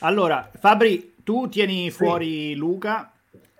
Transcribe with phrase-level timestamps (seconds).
[0.00, 3.12] Allora, Fabri, tu tieni fuori Luca,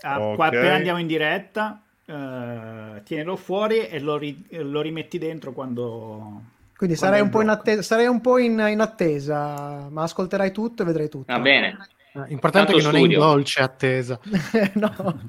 [0.03, 0.35] ah, Ok.
[0.37, 6.43] qua appena andiamo in diretta, eh, tienilo fuori e lo, ri- lo rimetti dentro quando...
[6.77, 10.87] Quindi quando sarei un attesa, sarei un po' in, in attesa, ma ascolterai tutto e
[10.87, 11.31] vedrai tutto.
[11.31, 11.77] Va bene.
[12.15, 13.21] Ah, Importante Tanto che non è in studio.
[13.21, 14.19] dolce attesa.
[14.75, 15.21] no.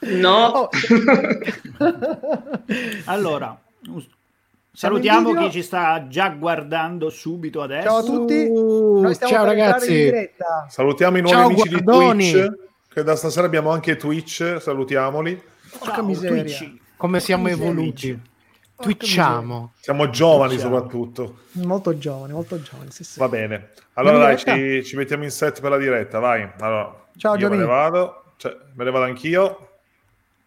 [0.00, 0.46] No.
[0.46, 0.68] Oh.
[3.06, 3.58] Allora,
[4.72, 7.88] salutiamo chi ci sta già guardando subito adesso.
[7.88, 8.46] Ciao a tutti.
[8.48, 10.12] Uh, Noi stiamo ciao ragazzi.
[10.68, 12.24] Salutiamo i nuovi Ciao, amici guardoni.
[12.24, 12.52] di Twitch,
[12.92, 15.42] che da stasera abbiamo anche Twitch, salutiamoli.
[15.78, 16.42] Porca Ciao, miseria.
[16.42, 16.74] Twitch.
[16.96, 17.62] Come siamo Amici.
[17.62, 18.08] evoluti.
[18.12, 19.72] Porca Twitchiamo.
[19.80, 20.72] Siamo giovani Ciao.
[20.72, 21.38] soprattutto.
[21.52, 22.90] Molto giovane, molto giovane.
[22.90, 23.18] Sì, sì.
[23.18, 23.70] Va bene.
[23.94, 26.48] Allora dai, ci, ci mettiamo in set per la diretta, vai.
[26.60, 27.90] Allora, Ciao, io me ne Giovanni.
[27.90, 29.68] vado, cioè, me ne vado anch'io.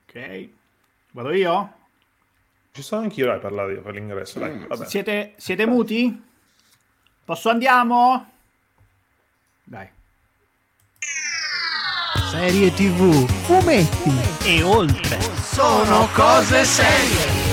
[0.07, 0.49] Ok,
[1.11, 1.73] vado io?
[2.75, 4.65] Ci sono anch'io dai, per, la- per l'ingresso, dai.
[4.67, 4.85] Vabbè.
[4.87, 6.23] Siete, siete muti?
[7.23, 8.31] Posso andiamo?
[9.63, 9.87] Dai.
[12.31, 13.27] Serie TV.
[13.43, 14.11] Fumetti.
[14.49, 15.21] E oltre.
[15.21, 17.52] Sono cose serie.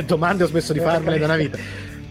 [0.00, 1.58] Domande ho smesso di farmele da una vita.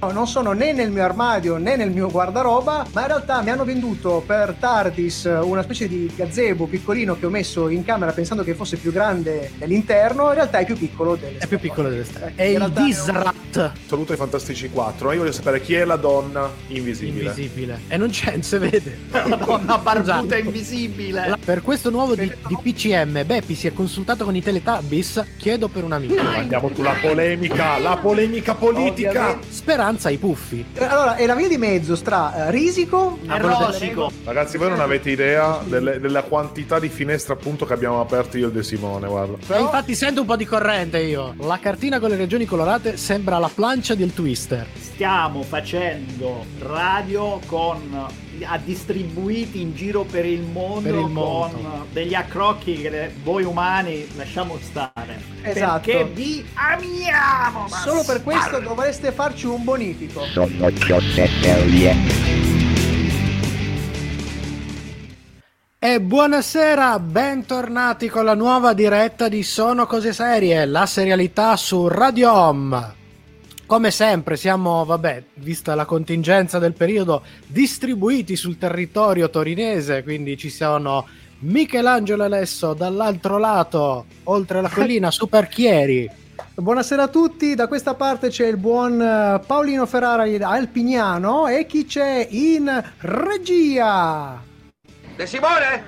[0.03, 3.51] No, non sono né nel mio armadio né nel mio guardaroba, ma in realtà mi
[3.51, 8.43] hanno venduto per Tardis una specie di gazebo piccolino che ho messo in camera pensando
[8.43, 12.03] che fosse più grande dell'interno, in realtà è più piccolo delle È più piccolo delle
[12.05, 12.31] stelle.
[12.33, 15.05] È In il è un- Disrat Saluto ai Fantastici 4.
[15.07, 17.29] Ma io voglio sapere chi è la donna invisibile.
[17.29, 17.79] invisibile.
[17.87, 18.97] E non c'è, non si vede.
[19.11, 20.35] La donna barbuta Esatto.
[20.35, 21.37] invisibile.
[21.45, 25.23] Per questo nuovo di, di PCM, Beppi si è consultato con i Teletubbies.
[25.37, 26.15] Chiedo per un amico.
[26.21, 29.09] Andiamo sulla polemica, la polemica politica.
[29.09, 29.53] Ovviamente.
[29.91, 30.65] Speranza ai puffi.
[30.77, 34.09] Allora, è la via di mezzo tra eh, risico E rosico.
[34.23, 38.47] Ragazzi, voi non avete idea delle- della quantità di finestre appunto che abbiamo aperto io
[38.47, 39.37] e De Simone, guarda.
[39.55, 41.33] E infatti sento un po' di corrente io.
[41.39, 44.65] La cartina con le regioni colorate sembra la plancia del Twister.
[44.79, 48.05] Stiamo facendo radio con
[48.45, 51.57] a distribuiti in giro per il mondo, Per il mondo.
[51.57, 55.21] con degli accrocchi che voi umani lasciamo stare.
[55.41, 55.81] Esatto.
[55.89, 57.67] Perché vi amiamo.
[57.67, 60.23] Solo per questo dovreste farci un bonifico.
[60.25, 60.69] Sono
[61.13, 61.95] serie.
[65.83, 72.31] E buonasera, bentornati con la nuova diretta di Sono Cose Serie, la serialità su Radio
[72.31, 72.99] Home.
[73.71, 80.49] Come sempre siamo, vabbè, vista la contingenza del periodo, distribuiti sul territorio torinese, quindi ci
[80.49, 81.07] sono
[81.39, 86.05] Michelangelo Alesso dall'altro lato, oltre la collina, Super Chieri.
[86.53, 91.85] Buonasera a tutti, da questa parte c'è il buon eh, Paolino Ferrara Alpignano e chi
[91.85, 94.43] c'è in regia?
[95.15, 95.83] De Simone?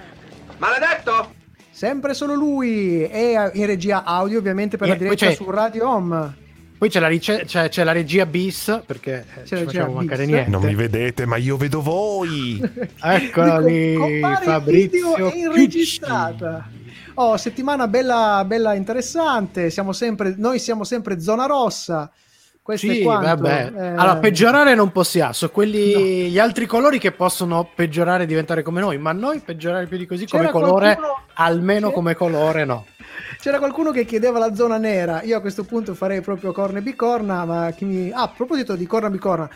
[0.55, 1.33] Maledetto?
[1.69, 5.35] Sempre solo lui e eh, in regia audio ovviamente per E la poi diretta c'è-
[5.35, 6.41] su Radio Home.
[6.83, 10.25] Poi c'è la, rice- c'è- c'è la regia bis, perché eh, C'è ci facciamo mancare
[10.25, 10.33] bis.
[10.33, 10.49] niente.
[10.49, 12.59] Non mi vedete, ma io vedo voi.
[13.01, 15.57] Eccola lì, Fabrizio in video in Cucci.
[15.61, 16.69] registrata.
[17.13, 19.69] Oh, settimana bella, bella interessante.
[19.69, 22.11] Siamo sempre, noi siamo sempre zona rossa.
[22.61, 23.25] Questo Sì, è quanto.
[23.27, 23.71] vabbè.
[23.75, 28.61] Eh, Allora, peggiorare non possiamo, sono quelli gli altri colori che possono peggiorare e diventare
[28.61, 32.15] come noi, ma noi peggiorare più di così come C'era colore, qualcuno- almeno c'è- come
[32.15, 32.85] colore no.
[33.43, 35.21] C'era qualcuno che chiedeva la zona nera.
[35.23, 37.43] Io a questo punto farei proprio corna e bicorna.
[37.43, 38.09] Ma chi mi...
[38.09, 39.49] ah, a proposito di corna e bicorna,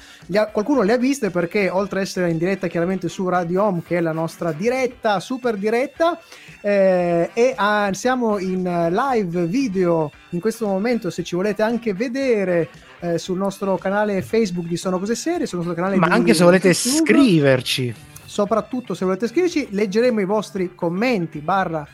[0.52, 3.96] qualcuno le ha viste perché oltre ad essere in diretta chiaramente su Radio Home, che
[3.96, 6.20] è la nostra diretta, super diretta,
[6.60, 11.10] eh, e ah, siamo in eh, live video in questo momento.
[11.10, 12.68] Se ci volete anche vedere
[13.00, 16.34] eh, sul nostro canale Facebook di Sono Cose Serie, sul nostro canale Ma di anche
[16.34, 21.88] se volete YouTube scriverci, soprattutto se volete scriverci, leggeremo i vostri commenti, barra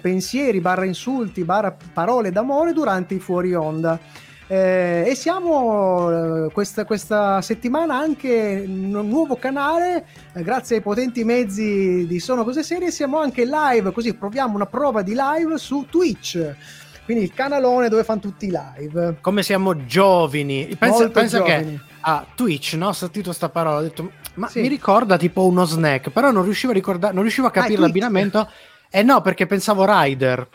[0.00, 3.98] pensieri, barra insulti, barra parole d'amore durante i fuori onda.
[4.48, 10.82] Eh, e siamo eh, questa, questa settimana anche in un nuovo canale, eh, grazie ai
[10.82, 15.58] potenti mezzi di Sono Cose Serie, siamo anche live, così proviamo una prova di live
[15.58, 16.54] su Twitch.
[17.04, 19.18] Quindi il canalone dove fanno tutti i live.
[19.20, 21.80] come siamo giovani, pensa, Molto pensa che giovani.
[22.00, 24.60] a Twitch, no, ho sentito sta parola, ho detto, ma Sì.
[24.60, 27.86] mi ricorda tipo uno snack, però non riuscivo a ricordare, non riuscivo a capire Twitch.
[27.86, 28.48] l'abbinamento.
[28.90, 30.48] Eh no, perché pensavo Rider,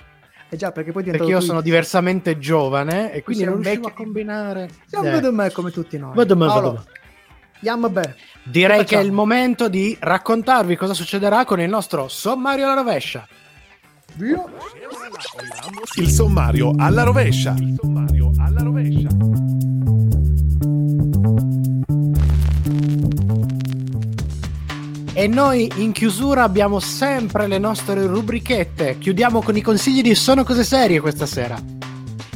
[0.50, 4.70] Eh già, perché poi perché io sono diversamente giovane e quindi non riuscivo a combinare.
[4.86, 5.12] Siamo Eh.
[5.12, 6.16] vedo me come tutti noi.
[6.16, 8.16] Vedo me, vedo Allora, bene.
[8.44, 12.74] Direi Che che è il momento di raccontarvi cosa succederà con il nostro sommario alla
[12.74, 13.28] rovescia.
[14.16, 14.44] Via.
[15.96, 17.54] Il sommario alla rovescia.
[17.58, 19.16] Il sommario alla rovescia.
[25.14, 28.98] E noi in chiusura abbiamo sempre le nostre rubrichette.
[28.98, 31.62] Chiudiamo con i consigli di Sono Cose Serie questa sera.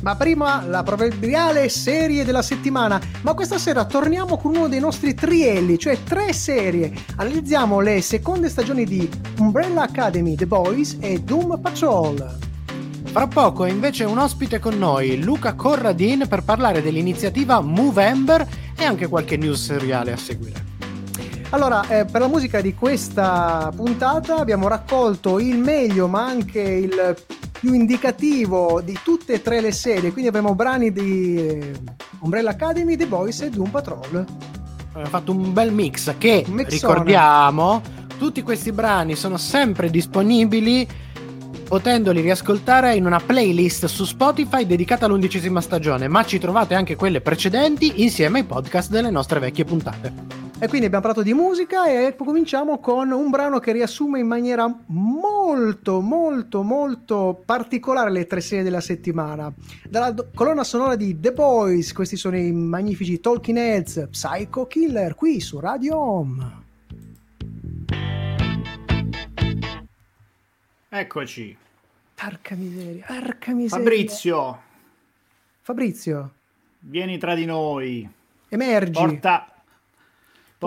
[0.01, 3.00] Ma prima la proverbiale serie della settimana.
[3.22, 6.92] Ma questa sera torniamo con uno dei nostri trielli, cioè tre serie.
[7.16, 12.38] Analizziamo le seconde stagioni di Umbrella Academy, The Boys e Doom Patrol.
[13.06, 18.45] Fra poco è invece un ospite con noi, Luca Corradin, per parlare dell'iniziativa Movember
[18.77, 20.75] e anche qualche news seriale a seguire.
[21.56, 27.16] Allora, eh, per la musica di questa puntata abbiamo raccolto il meglio, ma anche il
[27.57, 30.12] più indicativo di tutte e tre le serie.
[30.12, 31.72] Quindi avremo brani di eh,
[32.19, 34.25] Umbrella Academy, The Boys e Doom Patrol.
[34.90, 36.68] Abbiamo fatto un bel mix che, mixone.
[36.68, 37.81] ricordiamo,
[38.18, 40.86] tutti questi brani sono sempre disponibili
[41.69, 47.22] potendoli riascoltare in una playlist su Spotify dedicata all'undicesima stagione, ma ci trovate anche quelle
[47.22, 50.45] precedenti insieme ai podcast delle nostre vecchie puntate.
[50.57, 54.74] E quindi abbiamo parlato di musica e cominciamo con un brano che riassume in maniera
[54.86, 59.54] molto, molto, molto particolare le tre serie della settimana.
[59.84, 65.13] Dalla do- colonna sonora di The Boys, questi sono i magnifici Talking Heads, Psycho Killer,
[65.16, 66.63] qui su Radio Home.
[70.88, 71.58] Eccoci.
[72.16, 73.84] Porca miseria, porca miseria.
[73.84, 74.62] Fabrizio,
[75.60, 76.31] Fabrizio,
[76.80, 78.10] vieni tra di noi.
[78.48, 78.92] emergi.
[78.94, 79.50] Porta...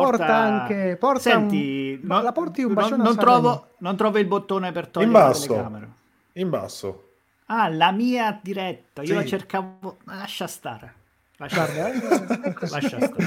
[0.05, 3.41] Porta anche- porta Senti, un- ma la porti un non, bacione non Sanremo?
[3.41, 5.47] trovo, non trovo il bottone per togliere In la basso.
[5.49, 5.89] telecamera.
[6.35, 7.03] In basso.
[7.47, 9.01] Ah, la mia diretta.
[9.03, 9.15] Io Sì.
[9.15, 9.97] la cercavo...
[10.05, 10.93] Lascia stare.
[11.39, 13.27] Lascia, Guarda, eh, lascia stare.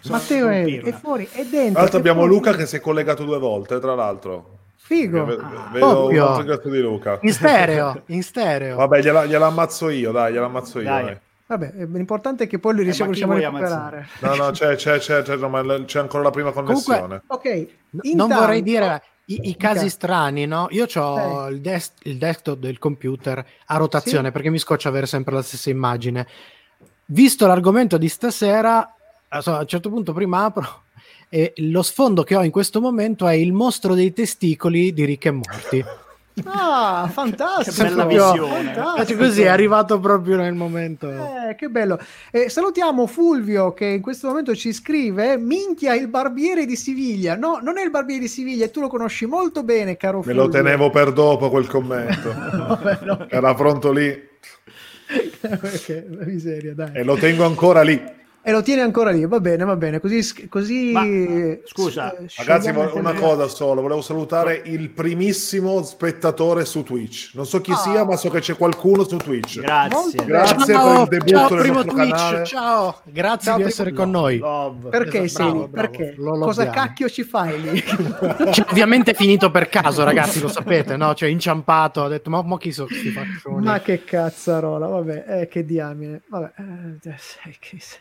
[0.00, 1.80] Sono- Matteo sono è, è fuori, è Tra dentro.
[1.80, 2.34] l'altro è abbiamo fuori.
[2.34, 4.58] Luca che si è collegato due volte, tra l'altro.
[4.76, 5.24] Figo.
[5.24, 7.18] Ve- Ah, Vedo un di Luca.
[7.22, 8.76] In stereo, in stereo.
[8.76, 10.84] Vabbè, gliela, gliela ammazzo io, dai, gliela ammazzo io.
[10.88, 11.04] Dai.
[11.04, 11.18] dai.
[11.56, 14.08] Vabbè, eh, l'importante è che poi li Eh, riusciamo, a recuperare.
[14.20, 17.22] No, no, c'è, c'è, c'è, c'è, no, c'è ancora la prima Comunque- connessione.
[17.26, 17.44] Ok,
[17.90, 20.66] non intanto- vorrei dire i, i casi strani, no?
[20.70, 25.34] Io ho il, des- il desktop del computer a rotazione perché mi scoccia avere sempre
[25.34, 26.26] la stessa immagine.
[27.06, 28.94] Visto l'argomento di stasera,
[29.28, 30.84] adesso, a un certo punto prima apro
[31.28, 35.26] e lo sfondo che ho in questo momento è il mostro dei testicoli di Rick
[35.26, 35.84] e Morty.
[36.44, 37.76] Ah, fantastico!
[37.76, 38.72] Che bella visione.
[38.72, 39.18] fantastico.
[39.24, 41.08] Così, è arrivato proprio nel momento.
[41.10, 41.98] Eh, che bello.
[42.30, 47.36] Eh, salutiamo Fulvio che in questo momento ci scrive: Minchia, il barbiere di Siviglia.
[47.36, 50.42] No, non è il barbiere di Siviglia, tu lo conosci molto bene, caro Me Fulvio.
[50.44, 52.32] lo tenevo per dopo quel commento.
[52.32, 53.26] Vabbè, no.
[53.28, 54.30] Era pronto lì
[55.42, 56.90] la miseria, dai.
[56.94, 58.20] e lo tengo ancora lì.
[58.44, 60.00] E lo tiene ancora lì, va bene, va bene.
[60.00, 60.48] Così.
[60.48, 61.04] così Ma,
[61.64, 67.34] scusa, eh, Ragazzi, una cosa solo, volevo salutare il primissimo spettatore su Twitch.
[67.34, 67.76] Non so chi Ah.
[67.76, 69.60] sia, ma so che c'è qualcuno su Twitch.
[69.60, 70.24] Grazie.
[70.24, 72.44] Grazie ciao, per il debutto ciao, del primo nostro Twitch, canale.
[72.44, 74.38] ciao, grazie Ciao, di primo- essere con noi.
[74.38, 74.88] Love.
[74.88, 75.68] Perché Esatto, sei lì?
[75.68, 76.14] Perché?
[76.16, 77.80] Lo- lo Cosa cacchio ci fai lì?
[78.52, 81.14] Cioè, ovviamente è finito per caso, ragazzi, lo sapete, no?
[81.14, 83.64] Cioè, inciampato, ha detto, ma, ma chi sono questi faccioni?
[83.64, 86.22] Ma che cazzarola, vabbè, eh, che diamine.
[86.26, 88.00] Vabbè, eh, sai che sei.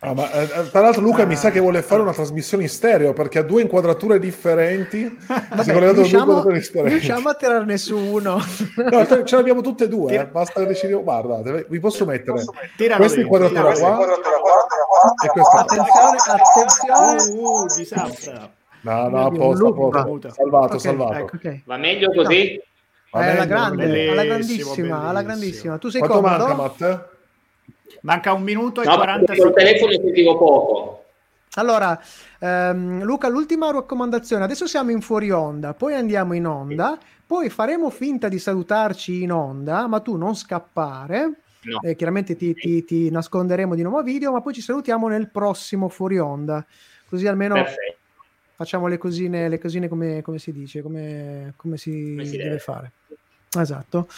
[0.00, 3.12] Ah, ma, eh, tra l'altro Luca mi sa che vuole fare una trasmissione in stereo
[3.12, 5.02] perché ha due inquadrature differenti.
[5.26, 6.90] Vabbè, due riusciamo, inquadrature differenti.
[6.92, 8.38] riusciamo a tirarne su uno.
[8.76, 10.26] No, ce l'abbiamo tutte e due, eh.
[10.26, 11.02] basta che decidiamo.
[11.02, 12.44] Guardate, vi posso mettere
[12.76, 13.98] Tiralo questa inquadratura qua
[15.24, 15.58] e questa.
[15.60, 17.38] attenzione, attenzione.
[17.40, 18.50] Uh, disastro.
[18.82, 20.04] No, no, a posto, a Luca.
[20.04, 20.30] posto.
[20.30, 21.14] Salvato, Ok, salvato.
[21.14, 21.60] ecco, ok.
[21.64, 22.60] Va meglio così?
[23.10, 25.78] Va Eh, alla grande, alla grandissima, alla grandissima.
[25.78, 26.46] Tu sei Quanto comodo?
[26.46, 26.54] manca,
[26.84, 27.08] Matt?
[28.04, 29.64] Manca un minuto e No, 40 perché col secondi.
[29.78, 31.04] telefono sentivo poco.
[31.56, 31.98] Allora,
[32.38, 34.44] ehm, Luca, l'ultima raccomandazione.
[34.44, 39.32] Adesso siamo in fuori onda, poi andiamo in onda, poi faremo finta di salutarci in
[39.32, 41.32] onda, ma tu non scappare.
[41.62, 41.80] No.
[41.80, 45.88] Eh, chiaramente ti, ti- ti nasconderemo di nuovo video, ma poi ci salutiamo nel prossimo
[45.88, 46.62] fuori onda.
[47.08, 47.96] Così almeno Perfetto.
[48.56, 52.42] facciamo le cosine, le cosine come, come si dice, come, come si, Come si deve,
[52.50, 52.58] deve.
[52.58, 52.92] fare.
[53.58, 54.08] Esatto.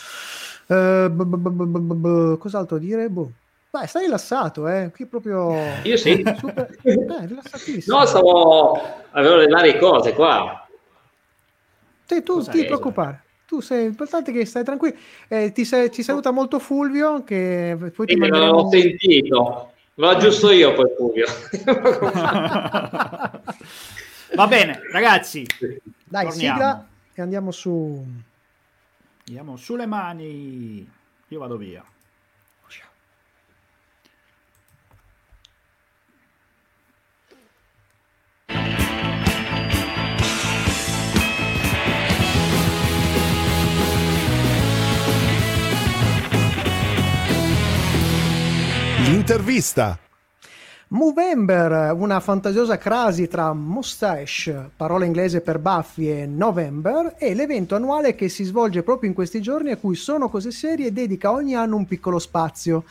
[0.67, 3.09] Eh, b- b- b- b- b- b- cos'altro dire?
[3.11, 3.31] Boh.
[3.77, 4.91] Dai, stai rilassato, eh?
[4.91, 5.55] Qui proprio...
[5.83, 6.23] Io sì.
[6.39, 6.79] Super...
[6.83, 7.99] Eh, rilassatissimo.
[7.99, 8.81] No, stavo...
[9.11, 10.67] avevo le varie cose qua.
[12.07, 13.25] Sì, tu Cosa ti preoccupare.
[13.47, 14.97] Tu sei l'importante è che stai tranquillo.
[15.29, 18.63] Eh, ti, sei- ci saluta molto Fulvio, che poi ti Sì, non manderemo...
[18.63, 19.73] l'ho sentito.
[19.97, 21.27] Lo aggiusto io poi, Fulvio.
[24.35, 25.45] Va bene, ragazzi.
[26.03, 26.33] Dai, torniamo.
[26.33, 28.07] sigla e andiamo su...
[29.27, 30.91] Andiamo sulle mani.
[31.29, 31.85] Io vado via.
[49.29, 49.99] L'intervista.
[50.91, 58.15] Movember, una fantasiosa crasi tra mustache, parola inglese per baffi, e November, è l'evento annuale
[58.15, 61.75] che si svolge proprio in questi giorni a cui Sono Cose Serie dedica ogni anno
[61.75, 62.85] un piccolo spazio.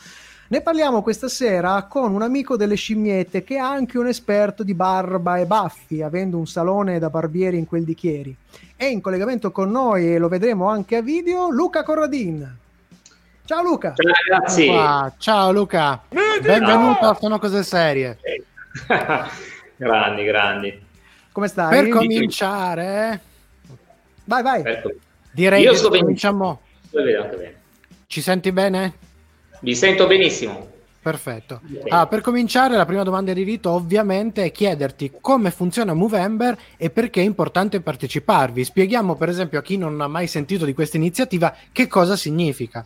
[0.48, 4.74] Ne parliamo questa sera con un amico delle scimmiette che è anche un esperto di
[4.74, 8.36] barba e baffi, avendo un salone da barbieri in quel di Chieri.
[8.76, 12.64] È in collegamento con noi e lo vedremo anche a video Luca Corradin.
[13.46, 13.94] Ciao Luca!
[13.94, 14.66] Ciao ragazzi!
[15.18, 18.18] Ciao Luca, benvenuto a Sono Cose Serie.
[19.76, 20.84] grandi, grandi.
[21.30, 21.70] Come stai?
[21.70, 23.20] Per cominciare,
[24.24, 24.62] Vai, vai.
[24.64, 24.90] Ecco.
[25.30, 26.60] direi Io che sto cominciamo.
[28.08, 28.94] Ci senti bene?
[29.60, 30.68] Vi sento benissimo.
[31.00, 31.60] Perfetto.
[31.86, 36.90] Ah, per cominciare, la prima domanda di rito ovviamente è chiederti come funziona Movember e
[36.90, 38.64] perché è importante parteciparvi.
[38.64, 42.84] Spieghiamo per esempio a chi non ha mai sentito di questa iniziativa che cosa significa.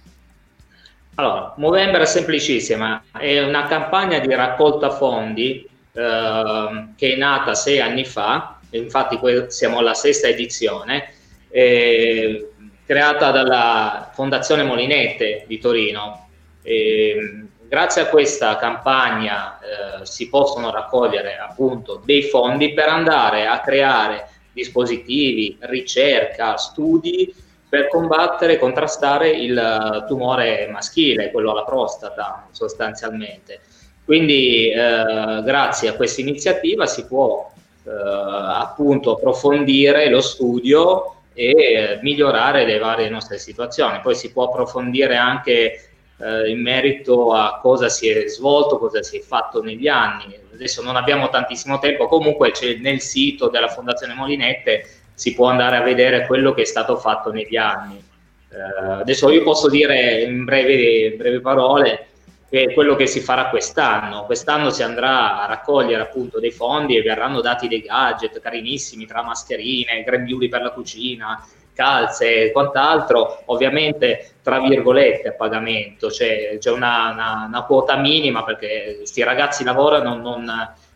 [1.21, 7.79] Allora, Movember è semplicissima, è una campagna di raccolta fondi ehm, che è nata sei
[7.79, 11.13] anni fa, infatti siamo alla sesta edizione,
[11.51, 12.53] eh,
[12.87, 16.29] creata dalla Fondazione Molinette di Torino.
[16.63, 23.61] E, grazie a questa campagna eh, si possono raccogliere appunto dei fondi per andare a
[23.61, 27.31] creare dispositivi, ricerca, studi
[27.71, 33.61] per combattere e contrastare il eh, tumore maschile, quello alla prostata sostanzialmente.
[34.05, 37.49] Quindi eh, grazie a questa iniziativa si può
[37.85, 44.01] eh, appunto approfondire lo studio e migliorare le varie nostre situazioni.
[44.01, 49.19] Poi si può approfondire anche eh, in merito a cosa si è svolto, cosa si
[49.19, 50.37] è fatto negli anni.
[50.53, 55.77] Adesso non abbiamo tantissimo tempo, comunque c'è nel sito della Fondazione Molinette si può andare
[55.77, 58.03] a vedere quello che è stato fatto negli anni.
[58.51, 62.07] Eh, adesso io posso dire in brevi, brevi parole
[62.49, 64.25] che quello che si farà quest'anno.
[64.25, 69.23] Quest'anno si andrà a raccogliere appunto dei fondi e verranno dati dei gadget carinissimi tra
[69.23, 76.71] mascherine, grembiuli per la cucina, calze e quant'altro, ovviamente tra virgolette a pagamento, c'è, c'è
[76.71, 80.51] una, una- una quota minima perché questi ragazzi lavorano, non,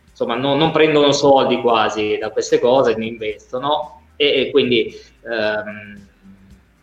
[0.09, 4.93] insomma, non, non prendono soldi quasi da queste cose, ne investono e, e quindi
[5.23, 6.07] ehm,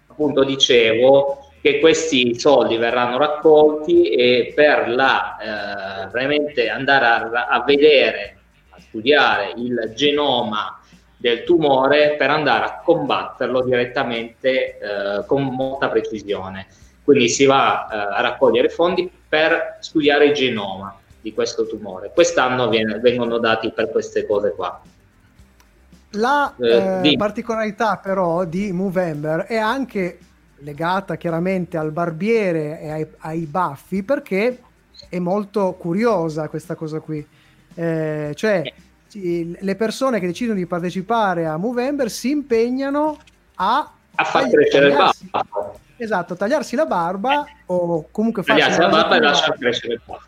[0.08, 7.62] appunto dicevo che questi soldi verranno raccolti e per la eh, veramente andare a, a
[7.64, 8.36] vedere,
[8.70, 10.80] a studiare il genoma
[11.16, 16.66] del tumore per andare a combatterlo direttamente eh, con molta precisione.
[17.04, 22.10] Quindi si va eh, a raccogliere fondi per studiare il genoma di questo tumore.
[22.12, 24.82] Quest'anno viene- vengono dati per queste cose qua.
[26.12, 30.18] La Eh, eh, particolarità però di Movember è anche
[30.58, 34.60] legata chiaramente al barbiere e ai, ai baffi perché
[35.08, 37.26] è molto curiosa questa cosa qui.
[37.74, 38.62] Eh, cioè
[39.08, 43.16] ci- le persone che decidono di partecipare a Movember si impegnano
[43.56, 45.78] a, A far crescere il baffo.
[45.96, 50.26] Esatto, tagliarsi la barba o comunque farsi Tagliarsi la barba e lasciar crescere il baffo.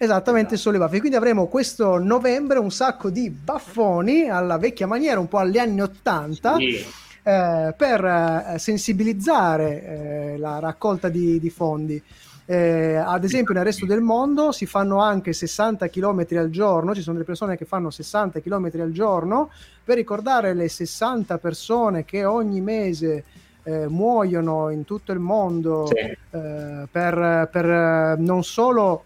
[0.00, 1.00] Esattamente, solo i baffi.
[1.00, 5.80] Quindi avremo questo novembre un sacco di baffoni alla vecchia maniera, un po' agli anni
[5.80, 6.76] 80, Sì.
[7.24, 9.82] eh, per eh, sensibilizzare
[10.34, 12.00] eh, la raccolta di, di fondi.
[12.50, 17.02] Eh, ad esempio, nel resto del mondo si fanno anche 60 km al giorno, ci
[17.02, 19.50] sono delle persone che fanno 60 km al giorno
[19.84, 23.24] per ricordare le 60 persone che ogni mese
[23.64, 25.96] eh, muoiono in tutto il mondo Sì.
[25.96, 29.02] eh, per, per, non solo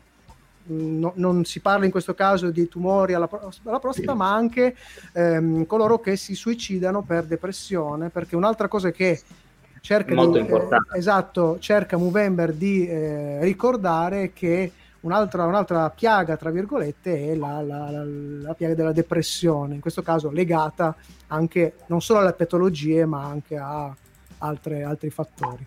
[0.65, 3.29] no- non si parla in questo caso di tumori alla,
[3.65, 4.77] alla prostata, ma anche
[5.13, 9.21] ehm, coloro che si suicidano per depressione, perché un'altra cosa che
[9.81, 10.95] cerca Molto di, importante.
[10.95, 17.35] eh, esatto, cerca Movember di eh, ricordare è che un'altra, un'altra piaga, tra virgolette, è
[17.35, 20.95] la, la- la- la piaga della depressione, in questo caso legata
[21.29, 23.95] anche non solo alle patologie, ma anche a
[24.39, 25.67] altre- altri fattori.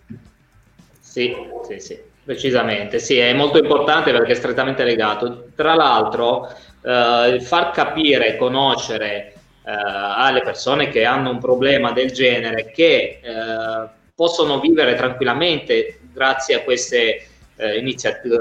[1.00, 1.34] Sì,
[1.68, 2.98] sì, sì, precisamente.
[2.98, 5.46] Sì, è molto importante perché è strettamente legato.
[5.54, 6.52] Tra l'altro,
[6.82, 9.32] eh, far capire conoscere
[9.64, 16.56] eh, alle persone che hanno un problema del genere che eh, possono vivere tranquillamente grazie
[16.56, 17.82] a queste eh,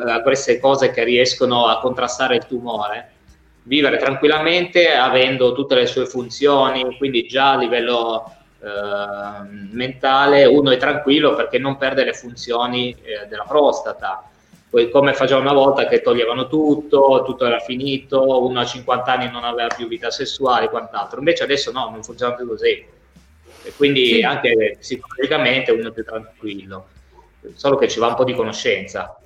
[0.07, 3.11] a queste cose che riescono a contrastare il tumore,
[3.63, 8.34] vivere tranquillamente avendo tutte le sue funzioni, quindi già a livello
[9.71, 14.29] mentale uno è tranquillo perché non perde le funzioni eh, della prostata.
[14.69, 19.31] Poi come facevano una volta che toglievano tutto, tutto era finito, uno a 50 anni
[19.31, 21.19] non aveva più vita sessuale e quant'altro.
[21.19, 22.83] Invece adesso no, non funziona più così.
[23.63, 24.21] E quindi Sì.
[24.21, 26.87] anche psicologicamente uno è più tranquillo,
[27.53, 29.17] solo che ci va un po' di conoscenza.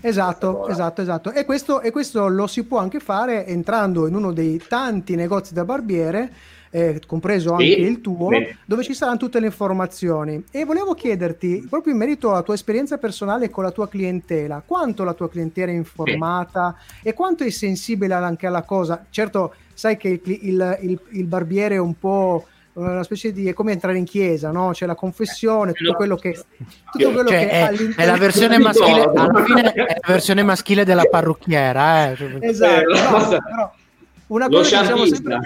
[0.00, 1.32] Esatto, esatto, esatto.
[1.32, 5.54] E questo, e questo lo si può anche fare entrando in uno dei tanti negozi
[5.54, 6.30] da barbiere,
[6.76, 8.56] eh, compreso Sì, anche il tuo, bene.
[8.64, 10.42] dove ci saranno tutte le informazioni.
[10.50, 15.04] E volevo chiederti, proprio in merito alla tua esperienza personale con la tua clientela, quanto
[15.04, 19.04] la tua clientela è informata e quanto è sensibile anche alla cosa?
[19.08, 23.52] Certo, sai che il, il- il- il barbiere è un po' una specie di è
[23.52, 24.70] come entrare in chiesa, no?
[24.72, 26.32] C'è la confessione, tutto quello che
[26.90, 30.42] tutto quello Cioè, che è, all'interno- è la versione maschile, alla fine è la versione
[30.42, 32.08] maschile della parrucchiera.
[32.10, 32.38] Eh.
[32.40, 33.72] Esatto, Eh, no, però
[34.26, 35.40] una Lo cosa, che diciamo sempre,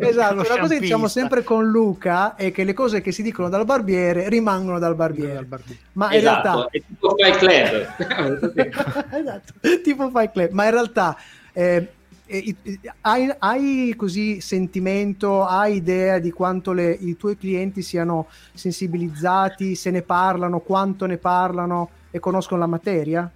[0.00, 3.48] esatto, una cosa che diciamo sempre con Luca è che le cose che si dicono
[3.48, 5.46] dal barbiere rimangono dal barbiere.
[5.92, 7.94] Ma in Esatto, è tipo Fight Club.
[7.96, 9.52] realtà esatto,
[9.82, 11.16] tipo Fight Club, ma in realtà
[11.52, 11.92] eh,
[12.26, 18.28] eh, eh, hai, hai così sentimento, hai idea di quanto le- i tuoi clienti siano
[18.52, 23.30] sensibilizzati, se ne parlano, quanto ne parlano e conoscono la materia?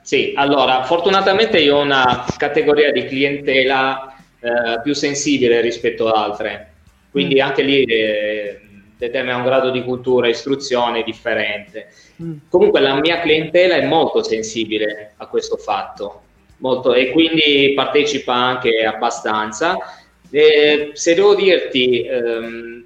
[0.00, 4.13] Sì, allora, fortunatamente io ho una categoria di clientela
[4.44, 6.72] eh, più sensibile rispetto ad altre,
[7.10, 8.60] quindi anche lì eh,
[8.98, 11.88] determina un grado di cultura e istruzione differente.
[12.22, 12.36] Mm.
[12.48, 16.22] Comunque la mia clientela è molto sensibile a questo fatto
[16.58, 19.76] molto, e quindi partecipa anche abbastanza.
[20.30, 22.84] Eh, se devo dirti ehm,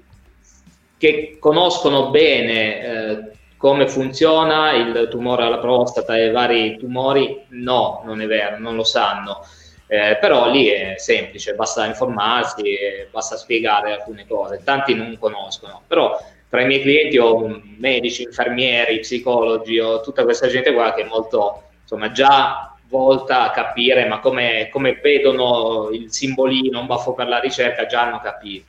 [0.97, 8.21] che conoscono bene eh, come funziona il tumore alla prostata e vari tumori, no, non
[8.21, 9.43] è vero, non lo sanno.
[9.91, 12.77] Eh, però lì è semplice, basta informarsi,
[13.09, 14.61] basta spiegare alcune cose.
[14.63, 16.15] Tanti non conoscono, però
[16.47, 21.05] tra i miei clienti ho medici, infermieri, psicologi, ho tutta questa gente qua che è
[21.05, 27.27] molto, insomma, già volta a capire, ma come, come vedono il simbolino, un baffo per
[27.27, 28.67] la ricerca, già hanno capito.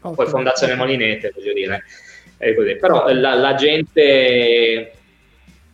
[0.00, 0.26] Poi.
[0.26, 1.82] Fondazione Molinete, voglio dire.
[2.54, 2.76] così.
[2.76, 4.92] Però la, la gente,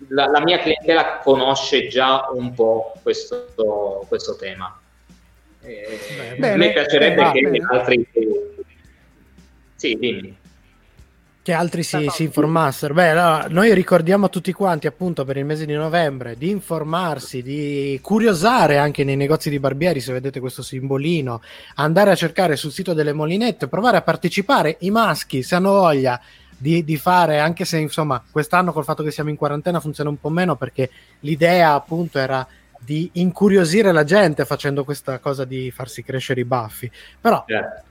[0.08, 4.78] la, la mia clientela conosce già un po' questo, questo tema.
[5.62, 5.98] Eh,
[6.38, 7.66] Bene, a me piacerebbe bene, che bene.
[7.70, 8.08] altri...
[9.74, 10.36] Sì, dimmi.
[11.42, 12.94] che altri si, si informassero.
[12.94, 17.42] Beh, allora, noi ricordiamo a tutti quanti, appunto, per il mese di novembre, di informarsi,
[17.42, 21.42] di curiosare anche nei negozi di barbieri, se vedete questo simbolino,
[21.76, 26.20] andare a cercare sul sito delle molinette, provare a partecipare, i maschi, se hanno voglia
[26.56, 30.18] di, di fare, anche se insomma quest'anno col fatto che siamo in quarantena funziona un
[30.18, 30.90] po' meno, perché
[31.20, 32.46] l'idea appunto era
[32.78, 36.90] di incuriosire la gente facendo questa cosa di farsi crescere i baffi.
[37.20, 37.82] Però Eh,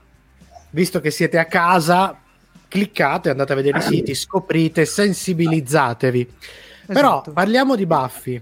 [0.70, 2.18] visto che siete a casa,
[2.68, 6.32] cliccate, andate a vedere i siti, scoprite, sensibilizzatevi.
[6.86, 7.32] Però Esatto.
[7.32, 8.40] parliamo di baffi.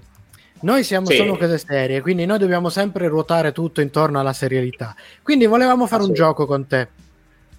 [0.60, 1.16] Noi siamo Sì.
[1.16, 4.94] solo cose serie, quindi noi dobbiamo sempre ruotare tutto intorno alla serialità.
[5.22, 6.44] Quindi volevamo fare un Assolutamente.
[6.44, 6.88] gioco con te.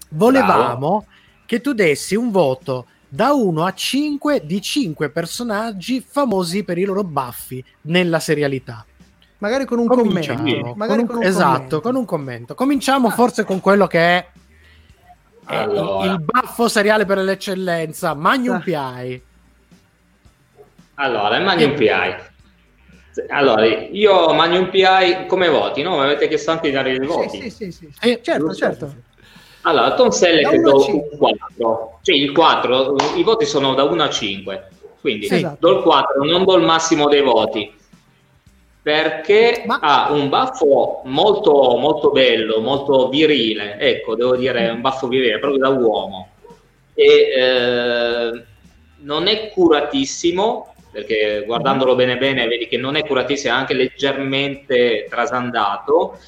[0.09, 1.05] Volevamo
[1.45, 6.83] che tu dessi un voto da 1 a 5 di 5 personaggi famosi per i
[6.85, 8.85] loro baffi nella serialità.
[9.37, 10.39] magari con un Cominciamo.
[10.39, 10.73] commento.
[10.87, 11.81] Con un- con un esatto, commento.
[11.81, 12.55] con un commento.
[12.55, 14.27] Cominciamo forse con quello che è
[15.47, 16.05] eh, Allora.
[16.11, 18.59] il baffo seriale per l'eccellenza, Magnum Ah.
[18.61, 19.21] PI.
[20.95, 21.89] Allora, Magnum PI.
[23.29, 25.81] Allora, io Magnum PI come voti?
[25.83, 27.39] No, mi avete chiesto anche di dare i voti.
[27.41, 27.93] Sì, sì, sì, sì.
[27.99, 28.65] Sì, certo, giusto.
[28.65, 28.95] certo.
[29.67, 31.99] Allora, Tom Selleck do un 4.
[32.03, 34.67] Cioè il 4, i voti sono da 1 a 5.
[35.01, 35.47] Quindi Sì.
[35.59, 37.73] Do il 4, non do il massimo dei voti.
[38.81, 43.77] Perché Ma- ha un baffo molto, molto bello, molto virile.
[43.79, 46.29] Ecco, devo dire, un baffo virile, proprio da uomo.
[46.93, 48.43] E eh,
[48.97, 55.07] non è curatissimo, perché guardandolo bene bene vedi che non è curatissimo, è anche leggermente
[55.09, 56.19] trasandato,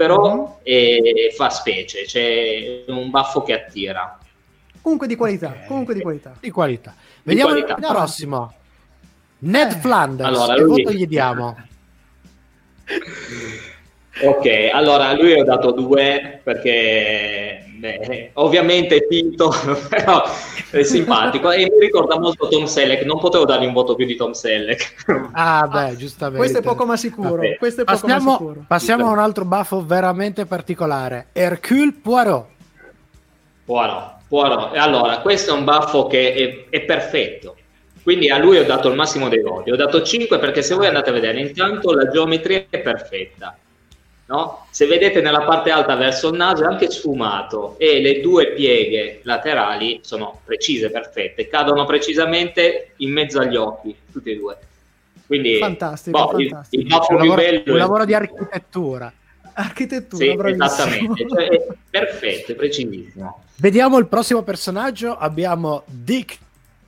[0.00, 0.52] però Mhm.
[0.62, 4.18] eh, fa specie, c'è un baffo che attira.
[4.80, 5.66] Comunque di qualità, Ok.
[5.66, 6.34] comunque di qualità.
[6.40, 6.94] Di qualità.
[7.22, 7.74] Vediamo qualità.
[7.78, 8.54] il prossimo.
[9.40, 9.74] Ned Eh.
[9.74, 10.26] Flanders.
[10.30, 11.54] Allora, che lui- voto gli diamo?
[14.22, 19.50] Ok, allora lui ho dato due perché beh, ovviamente è finto,
[19.88, 20.22] però
[20.70, 24.16] è simpatico e mi ricorda molto Tom Selleck, non potevo dargli un voto più di
[24.16, 25.28] Tom Selleck.
[25.32, 26.38] Ah, beh, giustamente.
[26.38, 27.40] Questo è poco ma sicuro.
[27.42, 28.64] È poco ma Passiamo, sicuro.
[28.66, 31.26] passiamo a un altro baffo veramente particolare.
[31.32, 32.46] Hercule Poirot.
[33.64, 34.72] Buono.
[34.72, 37.56] E Allora, questo è un baffo che è, è perfetto.
[38.02, 39.70] Quindi a lui ho dato il massimo dei voti.
[39.70, 43.56] Ho dato 5 perché se voi andate a vedere, intanto la geometria è perfetta.
[44.30, 44.66] No?
[44.70, 49.18] Se vedete nella parte alta verso il naso è anche sfumato e le due pieghe
[49.24, 54.56] laterali sono precise, perfette, cadono precisamente in mezzo agli occhi, tutti e due.
[55.26, 56.80] Quindi Fantastico, boh, il- fantastico.
[56.82, 59.12] il, baffo Un più lavoro, bello un è- lavoro di architettura.
[59.52, 60.64] Architettura, Sì, bravissimo.
[60.64, 63.42] esattamente, cioè, è perfetto, è precisissimo.
[63.56, 65.16] Vediamo il prossimo personaggio.
[65.18, 66.38] Abbiamo Dick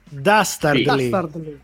[0.04, 0.84] Dastardly.
[0.84, 1.60] Dastardly.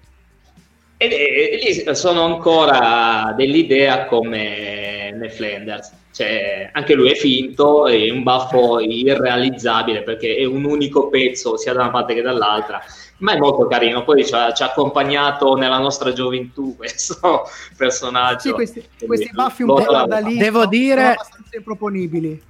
[1.01, 5.93] E, e lì sono ancora dell'idea come nel Flanders.
[6.11, 11.73] Cioè, anche lui è finto, è un baffo irrealizzabile perché è un unico pezzo sia
[11.73, 12.81] da una parte che dall'altra,
[13.19, 14.03] ma è molto carino.
[14.03, 18.41] Poi ci ha, ci ha accompagnato nella nostra gioventù questo personaggio.
[18.41, 22.43] Sì, questi, questi baffi un po' da lì Devo sono- dire- sono abbastanza improponibili.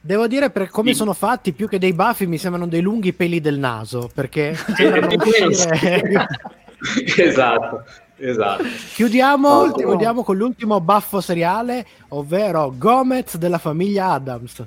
[0.00, 0.96] Devo dire, per come Sì.
[0.96, 4.10] sono fatti, più che dei baffi, mi sembrano dei lunghi peli del naso.
[4.12, 6.26] Perché sembrano uscire-
[7.16, 7.84] esatto,
[8.16, 8.64] esatto.
[8.94, 9.88] chiudiamo, Ultimo.
[9.90, 14.64] chiudiamo con l'ultimo baffo seriale, ovvero Gomez della famiglia Adams.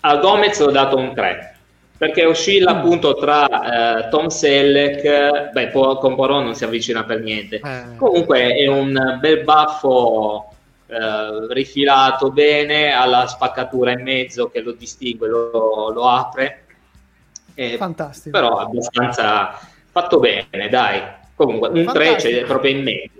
[0.00, 1.54] A Gomez ho dato un 3
[1.98, 2.76] perché oscilla Mm.
[2.76, 7.56] appunto tra eh, Tom Selleck, beh, po- con Poirot non si avvicina per niente.
[7.56, 10.52] Eh, Comunque è un bel baffo
[10.86, 16.62] eh, rifilato bene, ha la spaccatura in mezzo che lo distingue, lo, lo apre.
[17.76, 18.38] Fantastico.
[18.38, 19.58] però abbastanza
[20.00, 21.02] fatto bene, dai.
[21.34, 22.38] Comunque un 3 Fantastico.
[22.38, 23.16] c'è proprio in mezzo.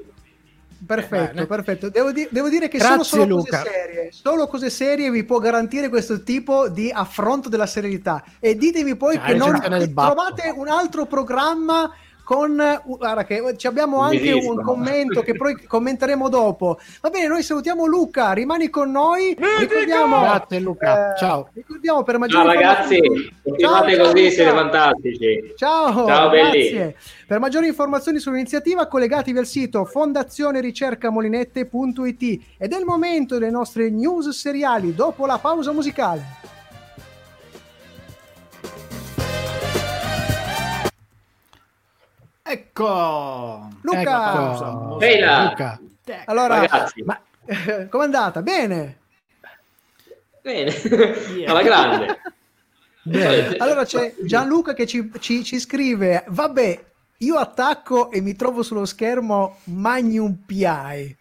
[0.86, 1.46] Perfetto, Bene.
[1.46, 1.90] perfetto.
[1.90, 3.58] Devo, di- devo dire che Grazie, sono solo Luca.
[3.58, 4.08] cose serie.
[4.12, 8.24] Solo cose serie vi può garantire questo tipo di affronto della serenità.
[8.38, 11.92] E ditemi poi Cioè, che non trovate un altro programma
[12.28, 16.78] con uh, guarda che ci abbiamo anche un commento che poi commenteremo dopo.
[17.00, 19.34] Va bene, noi salutiamo Luca, rimani con noi.
[19.58, 21.14] Ricordiamo, Grazie, Luca.
[21.14, 21.48] eh, Ciao.
[21.54, 25.54] Ricordiamo per Ciao maggiori ragazzi, informazioni- continuate Ciao, ciao, così, siete fantastici.
[25.56, 26.94] Ciao, Ciao, belli.
[27.26, 34.28] Per maggiori informazioni sull'iniziativa collegatevi al sito fondazionericercamolinette.it ed è il momento delle nostre news
[34.28, 36.57] seriali dopo la pausa musicale.
[42.48, 43.68] Ecco.
[43.82, 44.00] Luca!
[44.00, 45.00] Ecco.
[45.00, 45.44] Ehi là.
[45.50, 45.80] Luca.
[46.26, 47.20] Allora, Ragazzi, Ma
[47.90, 48.40] com'è andata?
[48.42, 48.96] Bene.
[50.42, 50.74] bene,
[51.46, 52.20] alla grande.
[53.02, 53.56] bene.
[53.56, 56.84] Allora c'è Gianluca che ci, ci- ci scrive, vabbè,
[57.18, 61.16] io attacco e mi trovo sullo schermo Magnum PI.